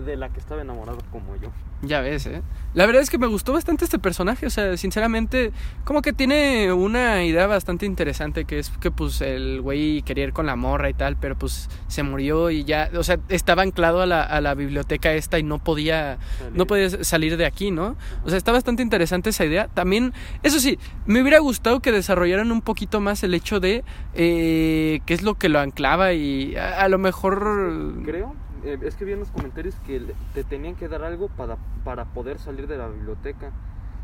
[0.00, 1.50] de la que estaba enamorado como yo.
[1.86, 2.42] Ya ves, ¿eh?
[2.74, 5.50] La verdad es que me gustó bastante este personaje, o sea, sinceramente,
[5.84, 10.34] como que tiene una idea bastante interesante, que es que pues el güey quería ir
[10.34, 14.02] con la morra y tal, pero pues se murió y ya, o sea, estaba anclado
[14.02, 16.18] a la, a la biblioteca esta y no podía,
[16.52, 17.96] no podía salir de aquí, ¿no?
[18.26, 19.68] O sea, está bastante interesante esa idea.
[19.68, 25.00] También, eso sí, me hubiera gustado que desarrollaran un poquito más el hecho de eh,
[25.06, 28.02] qué es lo que lo anclaba y a, a lo mejor...
[28.04, 28.34] Creo,
[28.66, 30.02] eh, es que vi en los comentarios que
[30.34, 33.52] te tenían que dar algo para, para poder salir de la biblioteca.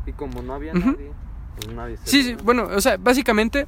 [0.05, 1.11] Y como no había nadie,
[1.57, 3.67] pues nadie se Sí, sí, bueno, o sea, básicamente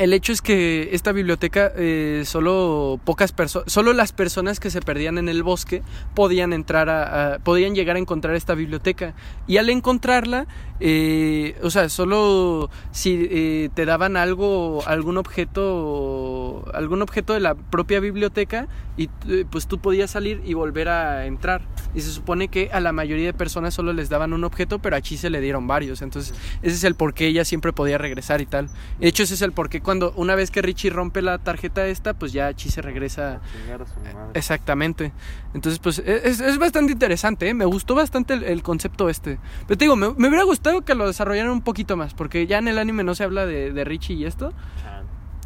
[0.00, 4.80] el hecho es que esta biblioteca eh, solo pocas personas, solo las personas que se
[4.80, 5.82] perdían en el bosque
[6.14, 9.12] podían entrar a, podían llegar a encontrar esta biblioteca.
[9.46, 10.46] Y al encontrarla,
[10.80, 17.54] eh, o sea, solo si eh, te daban algo, algún objeto, algún objeto de la
[17.54, 21.60] propia biblioteca y eh, pues tú podías salir y volver a entrar.
[21.94, 24.96] Y se supone que a la mayoría de personas solo les daban un objeto, pero
[24.96, 27.98] a Chi se le dieron varios, entonces ese es el por qué ella siempre podía
[27.98, 28.68] regresar y tal.
[28.98, 31.84] De hecho, ese es el por qué cuando una vez que Richie rompe la tarjeta
[31.88, 33.34] esta, pues ya Chi se regresa.
[33.34, 33.40] A
[33.88, 34.30] su madre.
[34.34, 35.10] Exactamente.
[35.52, 37.54] Entonces, pues e- es, es bastante interesante, ¿eh?
[37.54, 39.40] me gustó bastante el, el concepto este.
[39.66, 42.58] Pero te digo, me, me hubiera gustado que lo desarrollaran un poquito más, porque ya
[42.58, 44.52] en el anime no se habla de, de Richie y esto.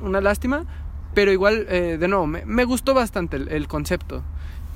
[0.02, 0.66] Una lástima.
[1.14, 4.22] Pero igual, eh, de nuevo, me, me gustó bastante el, el concepto.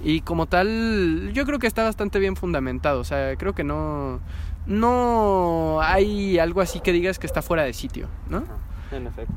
[0.02, 3.00] Y como tal, yo creo que está bastante bien fundamentado.
[3.00, 4.20] O sea, creo que no,
[4.66, 8.44] no hay algo así que digas que está fuera de sitio, ¿no?
[8.92, 9.34] En efecto.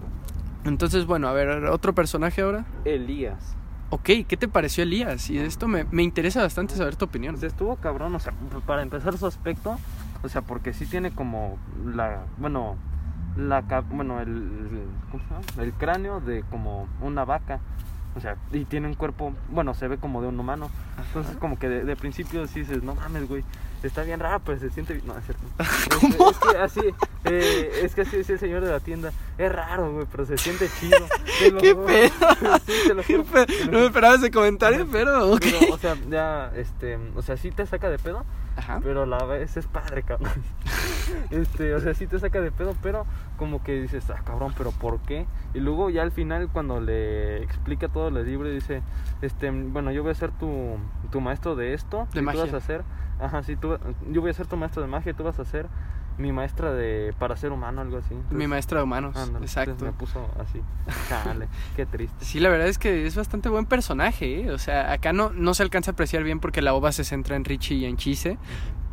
[0.64, 2.66] Entonces, bueno, a ver, otro personaje ahora.
[2.86, 3.56] Elías.
[3.90, 5.30] Ok, ¿qué te pareció Elías?
[5.30, 7.38] Y esto me, me interesa bastante saber tu opinión.
[7.38, 8.34] Sea, estuvo cabrón, o sea,
[8.66, 9.78] para empezar su aspecto,
[10.24, 12.78] o sea, porque sí tiene como la, bueno,
[13.36, 15.64] la, bueno, el, ¿cómo se llama?
[15.64, 17.60] El cráneo de como una vaca,
[18.16, 20.70] o sea, y tiene un cuerpo, bueno, se ve como de un humano,
[21.08, 23.44] entonces como que de, de principio sí dices, no mames, güey,
[23.84, 25.44] está bien raro, pero se siente bien, no, es cierto.
[26.18, 26.30] ¿Cómo?
[26.32, 26.82] Es, que así,
[27.26, 30.38] eh, es que así decía el señor de la tienda, es raro, güey, pero se
[30.38, 30.98] siente chido.
[31.40, 32.58] te lo ¿Qué pedo?
[32.66, 35.40] Sí, te lo ¿Qué juro, pe- te lo No me esperaba ese comentario, pero ok.
[35.42, 38.26] Pero, o sea, ya, este, o sea, sí te saca de pedo,
[38.58, 38.80] Ajá.
[38.84, 40.32] pero a la vez es padre, cabrón.
[41.30, 43.06] Este, o sea, sí te saca de pedo, pero
[43.38, 45.26] como que dices, ah, cabrón, pero ¿por qué?
[45.54, 48.82] Y luego ya al final cuando le explica todo el libro dice,
[49.22, 50.78] este, bueno, yo voy a ser tu,
[51.12, 52.46] tu maestro de esto, De y magia.
[52.46, 52.84] tú vas a ser,
[53.20, 53.78] ajá, sí, tú,
[54.10, 55.68] yo voy a ser tu maestro de magia y tú vas a ser
[56.22, 58.16] mi maestra de para ser humano, algo así.
[58.30, 59.84] Mi maestra de humanos, ándale, exacto.
[59.84, 60.62] me puso así,
[61.10, 62.24] chale, qué triste.
[62.24, 64.52] Sí, la verdad es que es bastante buen personaje, ¿eh?
[64.52, 67.36] O sea, acá no, no se alcanza a apreciar bien porque la ova se centra
[67.36, 68.38] en Richie y en Chise.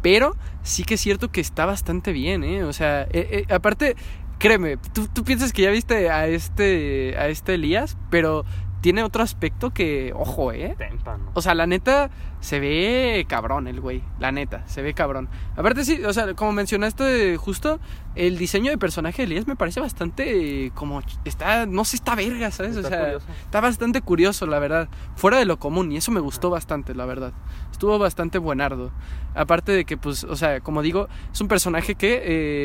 [0.01, 2.65] Pero sí que es cierto que está bastante bien, ¿eh?
[2.65, 3.97] O sea, eh, eh, aparte,
[4.39, 8.45] créeme, tú, tú piensas que ya viste a este, a este Elías, pero
[8.81, 10.75] tiene otro aspecto que, ojo, ¿eh?
[10.79, 11.31] Témpano.
[11.35, 12.11] O sea, la neta,
[12.41, 14.03] se ve cabrón el güey.
[14.21, 15.29] La neta, se ve cabrón.
[15.57, 17.81] Aparte, sí, o sea, como mencionaste justo,
[18.15, 21.03] el diseño de personaje de Elías me parece bastante eh, como.
[21.25, 22.77] Está, no sé, está verga, ¿sabes?
[22.77, 23.27] Está o sea, curioso.
[23.45, 24.89] está bastante curioso, la verdad.
[25.17, 27.33] Fuera de lo común, y eso me gustó bastante, la verdad.
[27.73, 28.93] Estuvo bastante buenardo.
[29.35, 32.23] Aparte de que, pues, o sea, como digo, es un personaje que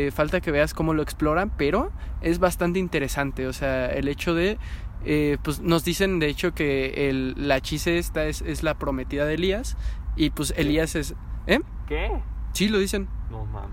[0.08, 3.47] eh, falta que veas cómo lo exploran, pero es bastante interesante.
[3.47, 4.58] O sea, el hecho de.
[5.06, 9.26] Eh, pues nos dicen, de hecho, que el, la chise esta es, es la prometida
[9.26, 9.78] de Elías.
[10.16, 11.16] Y pues Elías es.
[11.48, 11.60] ¿Eh?
[11.88, 12.12] ¿Qué?
[12.54, 13.08] Sí, lo dicen.
[13.32, 13.70] No mames.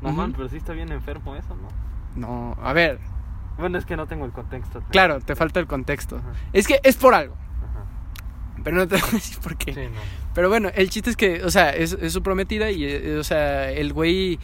[0.00, 1.68] No mames, pero sí está bien enfermo eso, ¿no?
[2.14, 2.98] No, a ver,
[3.58, 4.82] Bueno, es que no tengo el contexto.
[4.90, 6.16] claro, te falta el contexto.
[6.16, 6.32] Ajá.
[6.52, 7.84] Es que es por algo, Ajá.
[8.64, 9.72] pero no te voy a decir por qué.
[9.74, 10.00] Sí, no.
[10.34, 13.24] Pero bueno, el chiste es que, o sea, es, es su prometida y, eh, o
[13.24, 14.38] sea, el güey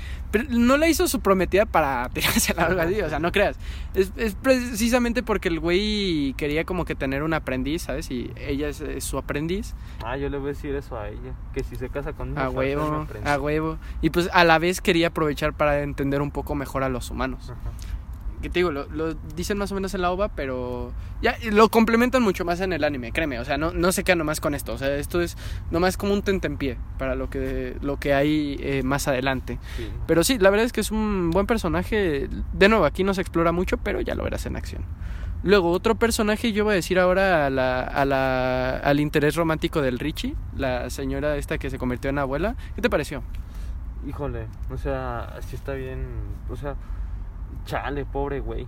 [0.50, 3.56] no la hizo su prometida para tirarse a algo así, o sea, no creas.
[3.94, 8.10] Es, es precisamente porque el güey quería como que tener un aprendiz, ¿sabes?
[8.10, 9.74] Y ella es, es su aprendiz.
[10.04, 11.32] Ah, yo le voy a decir eso a ella.
[11.54, 13.78] Que si se casa conmigo, A huevo, a huevo.
[14.02, 17.50] Y pues a la vez quería aprovechar para entender un poco mejor a los humanos.
[17.50, 17.70] Ajá.
[18.40, 21.68] Que te digo, lo, lo dicen más o menos en la ova, pero ya lo
[21.68, 23.40] complementan mucho más en el anime, créeme.
[23.40, 24.72] O sea, no, no se queda nomás con esto.
[24.72, 25.36] O sea, esto es
[25.70, 29.58] nomás como un tentempié para lo que, lo que hay eh, más adelante.
[29.76, 29.88] Sí.
[30.06, 32.28] Pero sí, la verdad es que es un buen personaje.
[32.52, 34.84] De nuevo, aquí no se explora mucho, pero ya lo verás en acción.
[35.42, 39.82] Luego, otro personaje, yo voy a decir ahora a la, a la, al interés romántico
[39.82, 42.56] del Richie, la señora esta que se convirtió en abuela.
[42.74, 43.22] ¿Qué te pareció?
[44.06, 46.06] Híjole, o sea, sí está bien.
[46.50, 46.74] O sea,
[47.64, 48.66] chale, pobre güey.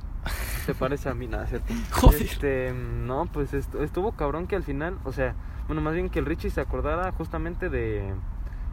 [0.66, 1.72] Se parece a mí, nada, ¿cierto?
[1.92, 2.22] Joder.
[2.22, 5.34] Este, no, pues est- estuvo cabrón que al final, o sea,
[5.66, 8.12] bueno, más bien que el Richie se acordara justamente de,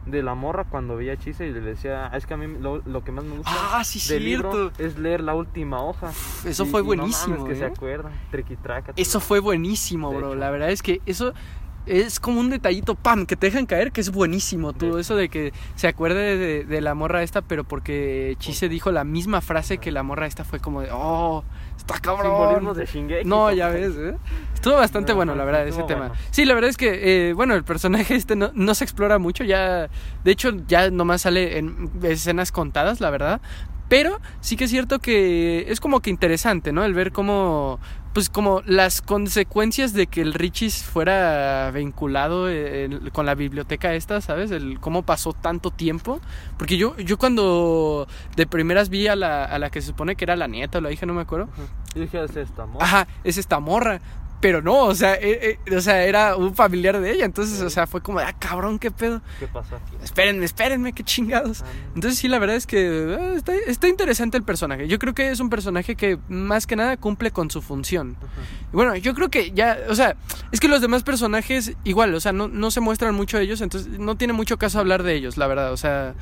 [0.06, 2.46] de la morra cuando veía a Chise y le decía, "Ah, es que a mí
[2.60, 6.10] lo, lo que más me gusta Ah, sí, del libro es leer la última hoja.
[6.44, 8.92] Eso Y- fue y no buenísimo, mames, que se acuerda, triquitraca.
[8.96, 10.28] Eso fue buenísimo, bro.
[10.30, 10.34] hecho.
[10.34, 11.32] La verdad es que eso
[11.88, 14.72] es como un detallito, pam, que te dejan caer, que es buenísimo.
[14.72, 18.92] Todo eso de que se acuerde de, de la morra esta, pero porque Chise dijo
[18.92, 21.44] la misma frase que la morra esta fue como de, oh,
[21.76, 22.74] está cabrón.
[22.76, 23.28] de Shingeki.
[23.28, 24.16] No, ya ves, ¿eh?
[24.54, 26.08] Estuvo bastante bueno, la verdad, ese tema.
[26.08, 26.14] bueno.
[26.30, 29.44] Sí, la verdad es que, eh, bueno, el personaje este no, no se explora mucho,
[29.44, 29.88] ya,
[30.24, 33.40] de hecho, ya nomás sale en escenas contadas, la verdad.
[33.88, 36.84] Pero sí que es cierto que es como que interesante, ¿no?
[36.84, 37.80] El ver cómo,
[38.18, 44.20] pues como las consecuencias de que el Richis fuera vinculado eh, con la biblioteca esta,
[44.20, 44.50] ¿sabes?
[44.50, 46.20] El cómo pasó tanto tiempo.
[46.56, 50.24] Porque yo, yo cuando de primeras vi a la, a la que se supone que
[50.24, 51.48] era la nieta o la hija, no me acuerdo.
[51.94, 52.82] Dije, es esta, amor.
[52.82, 54.00] Ajá, es esta morra.
[54.40, 57.24] Pero no, o sea, eh, eh, o sea, era un familiar de ella.
[57.24, 59.20] Entonces, o sea, fue como, ah, cabrón, qué pedo.
[59.40, 59.96] ¿Qué pasó aquí?
[60.02, 61.62] Espérenme, espérenme, qué chingados.
[61.62, 61.94] Ah, no.
[61.96, 64.86] Entonces sí, la verdad es que eh, está, está interesante el personaje.
[64.86, 68.16] Yo creo que es un personaje que más que nada cumple con su función.
[68.72, 70.16] Bueno, yo creo que ya, o sea,
[70.52, 73.98] es que los demás personajes igual, o sea, no, no se muestran mucho ellos, entonces
[73.98, 75.72] no tiene mucho caso hablar de ellos, la verdad.
[75.72, 76.14] O sea,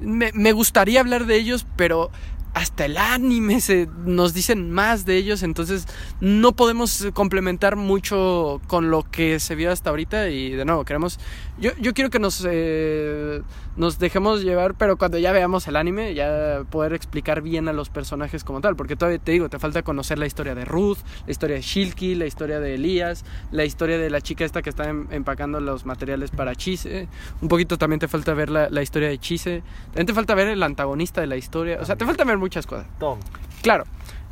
[0.00, 2.10] me, me gustaría hablar de ellos, pero
[2.54, 5.86] hasta el anime se nos dicen más de ellos, entonces
[6.20, 11.18] no podemos complementar mucho con lo que se vio hasta ahorita y de nuevo queremos
[11.58, 13.42] yo, yo quiero que nos eh,
[13.76, 17.88] nos dejemos llevar, pero cuando ya veamos el anime ya poder explicar bien a los
[17.90, 21.30] personajes como tal, porque todavía te digo, te falta conocer la historia de Ruth, la
[21.32, 24.88] historia de Shilky, la historia de Elías, la historia de la chica esta que está
[24.88, 27.08] em- empacando los materiales para Chise,
[27.40, 30.48] un poquito también te falta ver la, la historia de Chise, también te falta ver
[30.48, 32.86] el antagonista de la historia, o sea, te falta ver muchas cosas.
[32.98, 33.18] Tom.
[33.62, 33.84] Claro.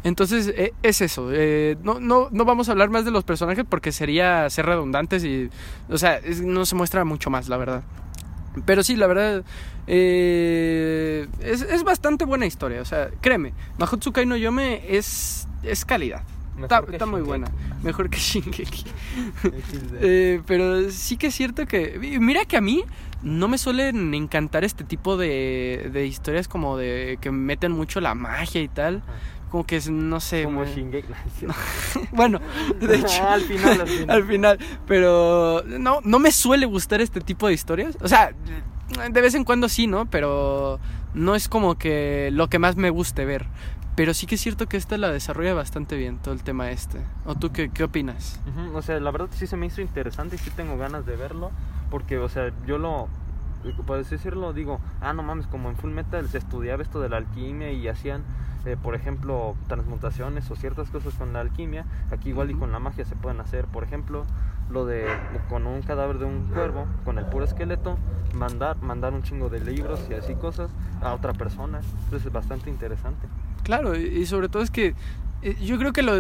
[0.05, 1.29] Entonces, eh, es eso.
[1.33, 5.23] eh, no, no, no vamos a hablar más de los personajes porque sería ser redundantes
[5.25, 5.49] y.
[5.89, 7.83] O sea, es- no se muestra mucho más, la verdad.
[8.65, 9.45] Pero sí, la verdad.
[9.87, 12.81] eh, es, es bastante buena historia.
[12.81, 16.23] O sea, créeme, Mahotsukai no Yome es, es calidad.
[16.61, 17.51] Está, está muy buena.
[17.83, 18.85] Mejor que Shingeki.
[20.05, 21.99] Eh, pero sí que es cierto que.
[22.21, 22.85] Mira que a mí
[23.23, 28.15] no me suelen encantar este tipo de, de historias como de que meten mucho la
[28.15, 29.03] magia y tal.
[29.53, 30.43] Como que es, no sé.
[30.45, 31.13] Como me- Shingeki.
[32.13, 32.41] Bueno,
[32.81, 33.29] de hecho.
[33.29, 34.11] al final, al final.
[34.17, 34.59] al final.
[34.87, 37.97] Pero no, no me suele gustar este tipo de historias.
[38.01, 38.33] O sea,
[39.11, 40.07] de vez en cuando sí, ¿no?
[40.07, 40.81] Pero
[41.15, 43.47] no es como que lo que más me guste ver.
[43.95, 46.99] Pero sí que es cierto que esta la desarrolla bastante bien, todo el tema este.
[47.27, 48.41] ¿O tú qué, qué opinas?
[48.49, 51.15] Ujú, O sea, la verdad sí se me hizo interesante y sí tengo ganas de
[51.15, 51.51] verlo.
[51.91, 53.09] Porque, o sea, yo lo.
[53.87, 57.19] Por decirlo, digo, ah, no mames, como en Full Metal se estudiaba esto de la
[57.19, 58.23] alquimia y hacían,
[58.65, 61.85] eh, por ejemplo, transmutaciones o ciertas cosas con la alquimia.
[62.11, 64.25] Aquí, igual y con la magia se pueden hacer, por ejemplo,
[64.71, 65.07] lo de
[65.49, 67.99] con un cadáver de un cuervo, con el puro esqueleto,
[68.35, 70.71] mandar, mandar un chingo de libros y así cosas
[71.03, 71.81] a otra persona.
[72.05, 73.27] Entonces es bastante interesante.
[73.65, 74.95] Claro, y sobre todo es que
[75.61, 76.15] yo creo que lo,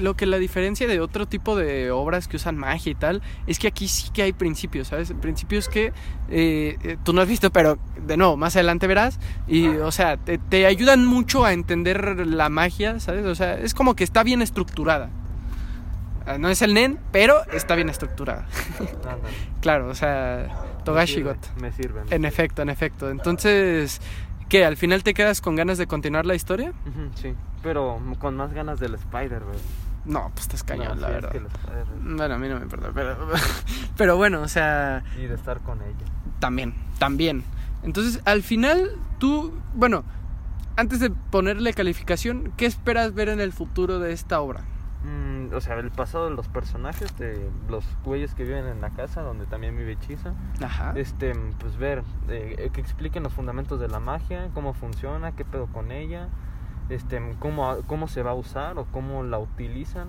[0.00, 3.58] lo que la diferencia de otro tipo de obras que usan magia y tal es
[3.58, 5.12] que aquí sí que hay principios, ¿sabes?
[5.20, 5.92] Principios que
[6.30, 9.18] eh, eh, tú no has visto, pero de nuevo, más adelante verás.
[9.46, 13.26] Y, o sea, te, te ayudan mucho a entender la magia, ¿sabes?
[13.26, 15.10] O sea, es como que está bien estructurada.
[16.26, 18.46] Ah, No es el Nen, pero está bien estructurada.
[19.60, 20.46] Claro, o sea,
[20.84, 21.44] Togashi Me Got.
[21.44, 21.94] sirve, Me sirve.
[21.94, 22.28] me En sirve.
[22.28, 23.10] efecto, en efecto.
[23.10, 24.00] Entonces,
[24.48, 24.64] ¿qué?
[24.64, 26.72] ¿Al final te quedas con ganas de continuar la historia?
[27.14, 29.58] Sí, pero con más ganas del Spider, güey.
[30.04, 31.32] No, pues estás cañón, No, la sí, es verdad.
[31.32, 31.40] que
[32.14, 33.16] Bueno, a mí no me importa, pero,
[33.96, 36.06] pero bueno, o sea, Y de estar con ella.
[36.38, 37.44] también, también.
[37.82, 40.04] Entonces, al final, tú, bueno,
[40.76, 44.62] antes de ponerle calificación, ¿qué esperas ver en el futuro de esta obra?
[45.04, 48.90] Mm, o sea, el pasado de los personajes, de los güeyes que viven en la
[48.90, 50.34] casa, donde también vive Chisa.
[50.62, 50.92] Ajá.
[50.96, 55.66] Este, pues ver, eh, que expliquen los fundamentos de la magia, cómo funciona, qué pedo
[55.68, 56.28] con ella,
[56.88, 60.08] este, cómo, cómo se va a usar o cómo la utilizan.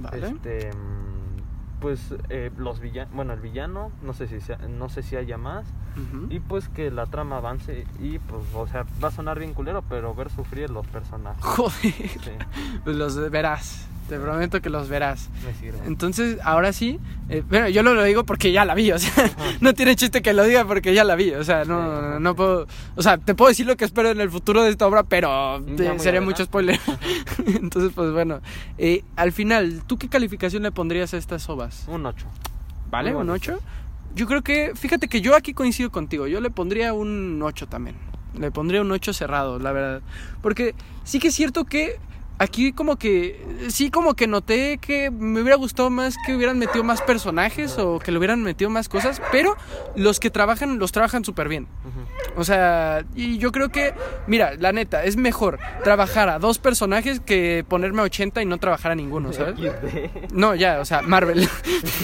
[0.00, 0.26] Vale.
[0.28, 0.70] Este,
[1.80, 5.38] pues eh, los villanos, bueno, el villano, no sé si sea- no sé si haya
[5.38, 5.66] más.
[6.28, 9.82] Y pues que la trama avance y pues, o sea, va a sonar bien culero,
[9.88, 11.42] pero ver sufrir los personajes.
[11.44, 12.06] Joder, Sí,
[12.84, 13.88] pues los verás.
[14.08, 15.28] Te prometo que los verás.
[15.44, 15.78] me sirve.
[15.86, 19.30] Entonces, ahora sí, eh, bueno, yo lo, lo digo porque ya la vi, o sea,
[19.60, 22.20] no tiene chiste que lo diga porque ya la vi, o sea, no, ajá.
[22.20, 24.86] no puedo, o sea, te puedo decir lo que espero en el futuro de esta
[24.86, 25.64] obra, pero
[25.98, 26.78] sería mucho spoiler.
[27.46, 28.40] Entonces, pues bueno,
[28.78, 31.84] eh, al final, ¿tú qué calificación le pondrías a estas ovas?
[31.88, 32.26] Un 8.
[32.90, 33.10] ¿Vale?
[33.12, 33.54] Muy ¿Un bonito.
[33.54, 33.62] 8?
[34.14, 37.96] Yo creo que, fíjate que yo aquí coincido contigo, yo le pondría un 8 también.
[38.38, 40.02] Le pondría un 8 cerrado, la verdad.
[40.42, 41.96] Porque sí que es cierto que
[42.38, 46.84] Aquí como que, sí como que noté que me hubiera gustado más que hubieran metido
[46.84, 49.56] más personajes o que le hubieran metido más cosas, pero
[49.94, 51.66] los que trabajan, los trabajan súper bien.
[52.36, 53.94] O sea, y yo creo que,
[54.26, 58.58] mira, la neta, es mejor trabajar a dos personajes que ponerme a 80 y no
[58.58, 59.54] trabajar a ninguno, ¿sabes?
[60.32, 61.48] No, ya, o sea, Marvel.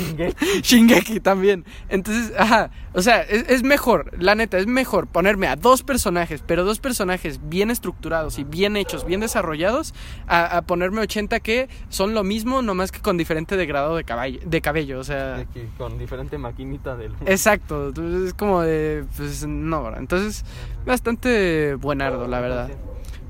[0.63, 1.67] Shingeki también.
[1.91, 6.43] Entonces, ajá, o sea, es, es mejor, la neta, es mejor ponerme a dos personajes,
[6.47, 9.93] pero dos personajes bien estructurados y bien hechos, bien desarrollados,
[10.27, 14.41] a, a ponerme 80 que son lo mismo, nomás que con diferente degrado de, caballo,
[14.45, 15.39] de cabello, o sea...
[15.39, 17.13] De que con diferente maquinita del.
[17.27, 17.93] Exacto,
[18.27, 20.45] es como de, pues no, entonces
[20.87, 22.71] bastante buenardo, la verdad.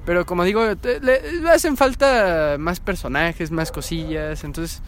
[0.04, 4.82] Pero como digo, le, le hacen falta más personajes, más cosillas, entonces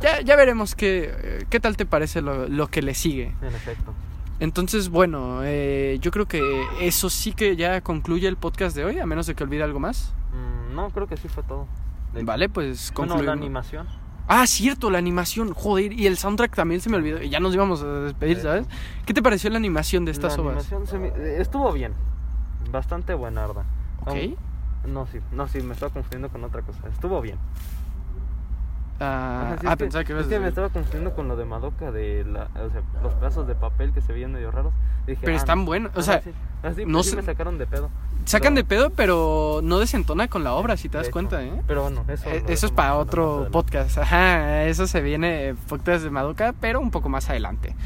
[0.00, 3.34] ya, ya veremos qué, qué tal te parece lo, lo que le sigue.
[3.42, 3.94] En efecto.
[4.40, 6.42] Entonces, bueno, eh, yo creo que
[6.80, 9.80] eso sí que ya concluye el podcast de hoy, a menos de que olvide algo
[9.80, 10.12] más.
[10.34, 11.66] Mm, no, creo que sí fue todo.
[12.12, 12.22] De.
[12.24, 13.26] Vale, pues Bueno, concluimos.
[13.26, 13.86] la animación.
[14.26, 17.82] Ah, cierto, la animación, joder, y el soundtrack también se me olvidó, ya nos íbamos
[17.82, 18.66] a despedir, ¿sabes?
[19.04, 20.72] ¿Qué te pareció la animación de estas la obras?
[20.72, 21.92] animación se me- eh, estuvo bien.
[22.72, 23.64] Bastante buenarda.
[24.06, 24.16] Ok.
[24.86, 26.78] No, sí, no, sí, me estaba confundiendo con otra cosa.
[26.90, 27.36] Estuvo bien.
[29.00, 31.44] Ah, sí, ah, que- pensaba que es ibas que me estaba confundiendo con lo de
[31.44, 34.72] Madoka de la, o sea, los pedazos de papel que se veían medio raros.
[35.06, 35.64] Dije, Pero ah, están no.
[35.66, 36.30] buenos, o sea, sí.
[36.62, 37.90] Así, no sí sé- me sacaron de pedo.
[38.24, 41.60] Sacan de pedo, pero no desentona con la obra, si te das cuenta, ¿eh?
[41.66, 43.98] Pero bueno, eso, Eh, Eso es para otro podcast.
[43.98, 47.76] Ajá, eso se viene podcast de Madoka, pero un poco más adelante.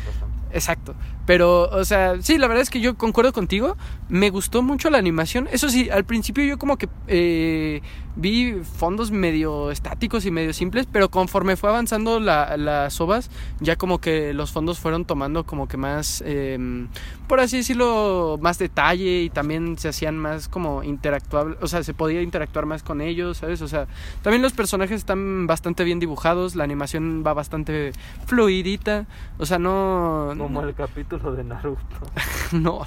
[0.52, 0.94] Exacto.
[1.26, 3.76] Pero, o sea, sí, la verdad es que yo concuerdo contigo.
[4.08, 5.46] Me gustó mucho la animación.
[5.52, 7.82] Eso sí, al principio yo como que eh,
[8.16, 13.30] vi fondos medio estáticos y medio simples, pero conforme fue avanzando la- las ovas,
[13.60, 16.86] ya como que los fondos fueron tomando como que más, eh,
[17.28, 21.58] por así decirlo, más detalle y también se hacían más como interactuables.
[21.60, 23.62] O sea, se podía interactuar más con ellos, ¿sabes?
[23.62, 23.86] O sea,
[24.22, 27.92] también los personajes están bastante bien dibujados, la animación va bastante
[28.26, 29.06] fluidita.
[29.38, 30.34] O sea, no...
[30.36, 31.78] Como el capítulo de Naruto.
[32.52, 32.86] No.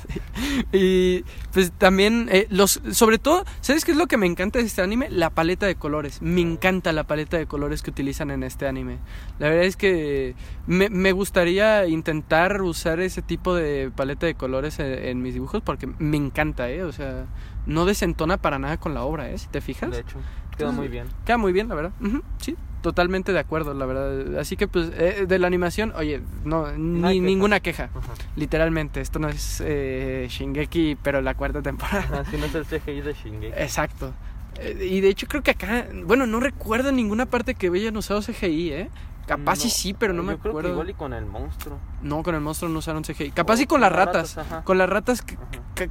[0.72, 1.24] Y
[1.54, 4.82] pues también, eh, los, sobre todo, ¿sabes qué es lo que me encanta de este
[4.82, 5.08] anime?
[5.12, 6.20] La paleta de colores.
[6.22, 8.98] Me encanta la paleta de colores que utilizan en este anime.
[9.38, 10.36] La verdad es que
[10.66, 15.62] me, me gustaría intentar usar ese tipo de paleta de colores en, en mis dibujos
[15.62, 16.84] porque me encanta, ¿eh?
[16.84, 17.26] O sea,
[17.66, 19.38] no desentona para nada con la obra, ¿eh?
[19.38, 19.92] Si te fijas.
[19.92, 20.18] De hecho,
[20.58, 21.08] quedó muy bien.
[21.26, 21.92] Queda muy bien, la verdad.
[22.38, 24.40] Sí, totalmente de acuerdo, la verdad.
[24.40, 27.26] Así que, pues, eh, de la animación, oye, no, ni, queja.
[27.26, 27.90] ninguna queja.
[28.36, 32.22] Literalmente, esto no es eh, Shingeki, pero la cuarta temporada.
[32.22, 33.62] Así no es el CGI de Shingeki.
[33.62, 34.14] Exacto.
[34.60, 38.22] Eh, y de hecho creo que acá, bueno, no recuerdo ninguna parte que hayan usado
[38.22, 38.90] CGI, ¿eh?
[39.28, 40.69] Capaz sí sí, pero no me que acuerdo.
[40.69, 41.78] igual y con el monstruo.
[42.01, 43.32] No, con el monstruo no usaron CGI.
[43.32, 44.38] Capaz O sí con las ratas.
[44.63, 45.24] Con las ratas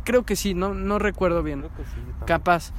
[0.04, 1.60] creo que sí, no, no recuerdo bien.
[1.60, 2.00] Creo que sí.
[2.26, 2.72] Capaz.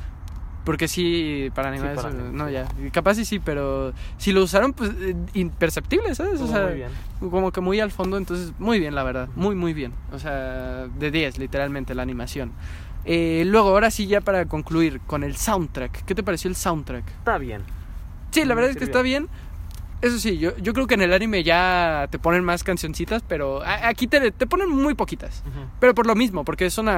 [0.63, 2.53] Porque sí, para animales, para eh, animales, no, sí.
[2.83, 2.91] ya.
[2.91, 6.33] Capaz sí, sí, pero si lo usaron, pues eh, imperceptible, ¿sabes?
[6.39, 6.91] O Estuvo sea, muy bien.
[7.31, 9.91] como que muy al fondo, entonces muy bien, la verdad, muy, muy bien.
[10.11, 12.51] O sea, de 10, literalmente, la animación.
[13.05, 16.05] Eh, luego, ahora sí, ya para concluir con el soundtrack.
[16.05, 17.07] ¿Qué te pareció el soundtrack?
[17.07, 17.63] Está bien.
[18.29, 19.29] Sí, la verdad es que está bien.
[20.01, 23.61] Eso sí, yo, yo creo que en el anime ya te ponen más cancioncitas, pero
[23.63, 25.43] a- aquí te, te ponen muy poquitas.
[25.79, 26.95] Pero por lo mismo, porque Son tres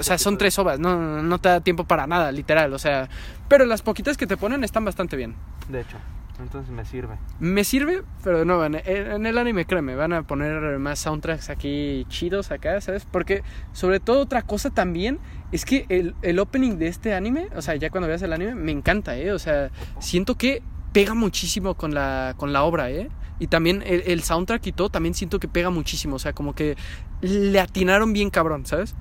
[0.00, 3.08] o sea, son tres ovas, no, no te da tiempo para nada, literal, o sea,
[3.48, 5.34] pero las poquitas que te ponen están bastante bien.
[5.68, 5.98] De hecho,
[6.40, 7.16] entonces me sirve.
[7.40, 12.06] Me sirve, pero no, en, en el anime, créeme, van a poner más soundtracks aquí
[12.08, 13.04] chidos acá, ¿sabes?
[13.10, 13.42] Porque,
[13.72, 15.18] sobre todo, otra cosa también
[15.52, 18.54] es que el, el opening de este anime, o sea, ya cuando veas el anime,
[18.54, 19.32] me encanta, ¿eh?
[19.32, 20.62] O sea, siento que
[20.96, 23.10] pega muchísimo con la, con la obra, ¿eh?
[23.38, 26.54] Y también el, el soundtrack y todo, también siento que pega muchísimo, o sea, como
[26.54, 26.74] que
[27.20, 28.94] le atinaron bien cabrón, ¿sabes?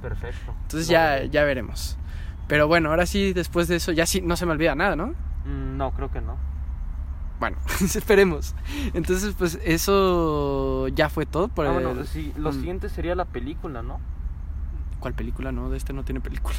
[0.00, 0.54] Perfecto.
[0.62, 1.98] Entonces No, ya, ya veremos.
[2.46, 5.06] Pero bueno, ahora sí, después de eso, ya sí, no se me olvida nada, ¿no?
[5.44, 6.36] mm, No, creo que no.
[7.40, 8.54] Bueno, esperemos.
[8.94, 11.82] Entonces, pues eso ya fue todo por Ah, el...
[11.84, 12.54] bueno, sí, lo Mm.
[12.54, 13.98] siguiente sería la película, ¿no?
[15.00, 15.50] ¿Cuál película?
[15.50, 16.54] No, de este no tiene película.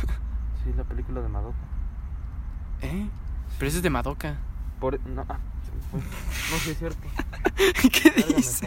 [0.63, 1.57] Sí, la película de Madoka.
[2.81, 3.07] ¿Eh?
[3.57, 4.35] Pero ese es de Madoka.
[4.83, 4.99] Por...
[5.07, 5.37] No, ah.
[5.93, 6.97] No, sí es cierto.
[7.55, 8.61] ¿Qué dices?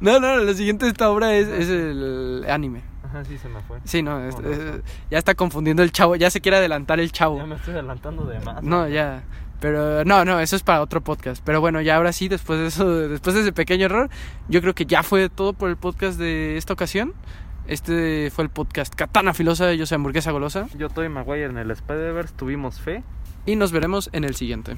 [0.00, 2.82] No, no, lo siguiente esta obra es, es el anime.
[3.02, 3.78] Ajá, sí se me fue.
[3.84, 7.38] Sí, no, es- es- ya está confundiendo el chavo, ya se quiere adelantar el chavo.
[7.38, 8.62] Ya me estoy adelantando de más.
[8.62, 9.22] No, ya.
[9.60, 11.42] Pero no, no, eso es para otro podcast.
[11.42, 14.10] Pero bueno, ya ahora sí, después de eso, después de ese pequeño error,
[14.48, 17.14] yo creo que ya fue todo por el podcast de esta ocasión.
[17.66, 20.66] Este fue el podcast Katana Filosa, yo soy Hamburguesa Golosa.
[20.76, 23.02] Yo, Toy Maguire en el Spider-Verse, tuvimos fe.
[23.46, 24.76] Y nos veremos en el siguiente.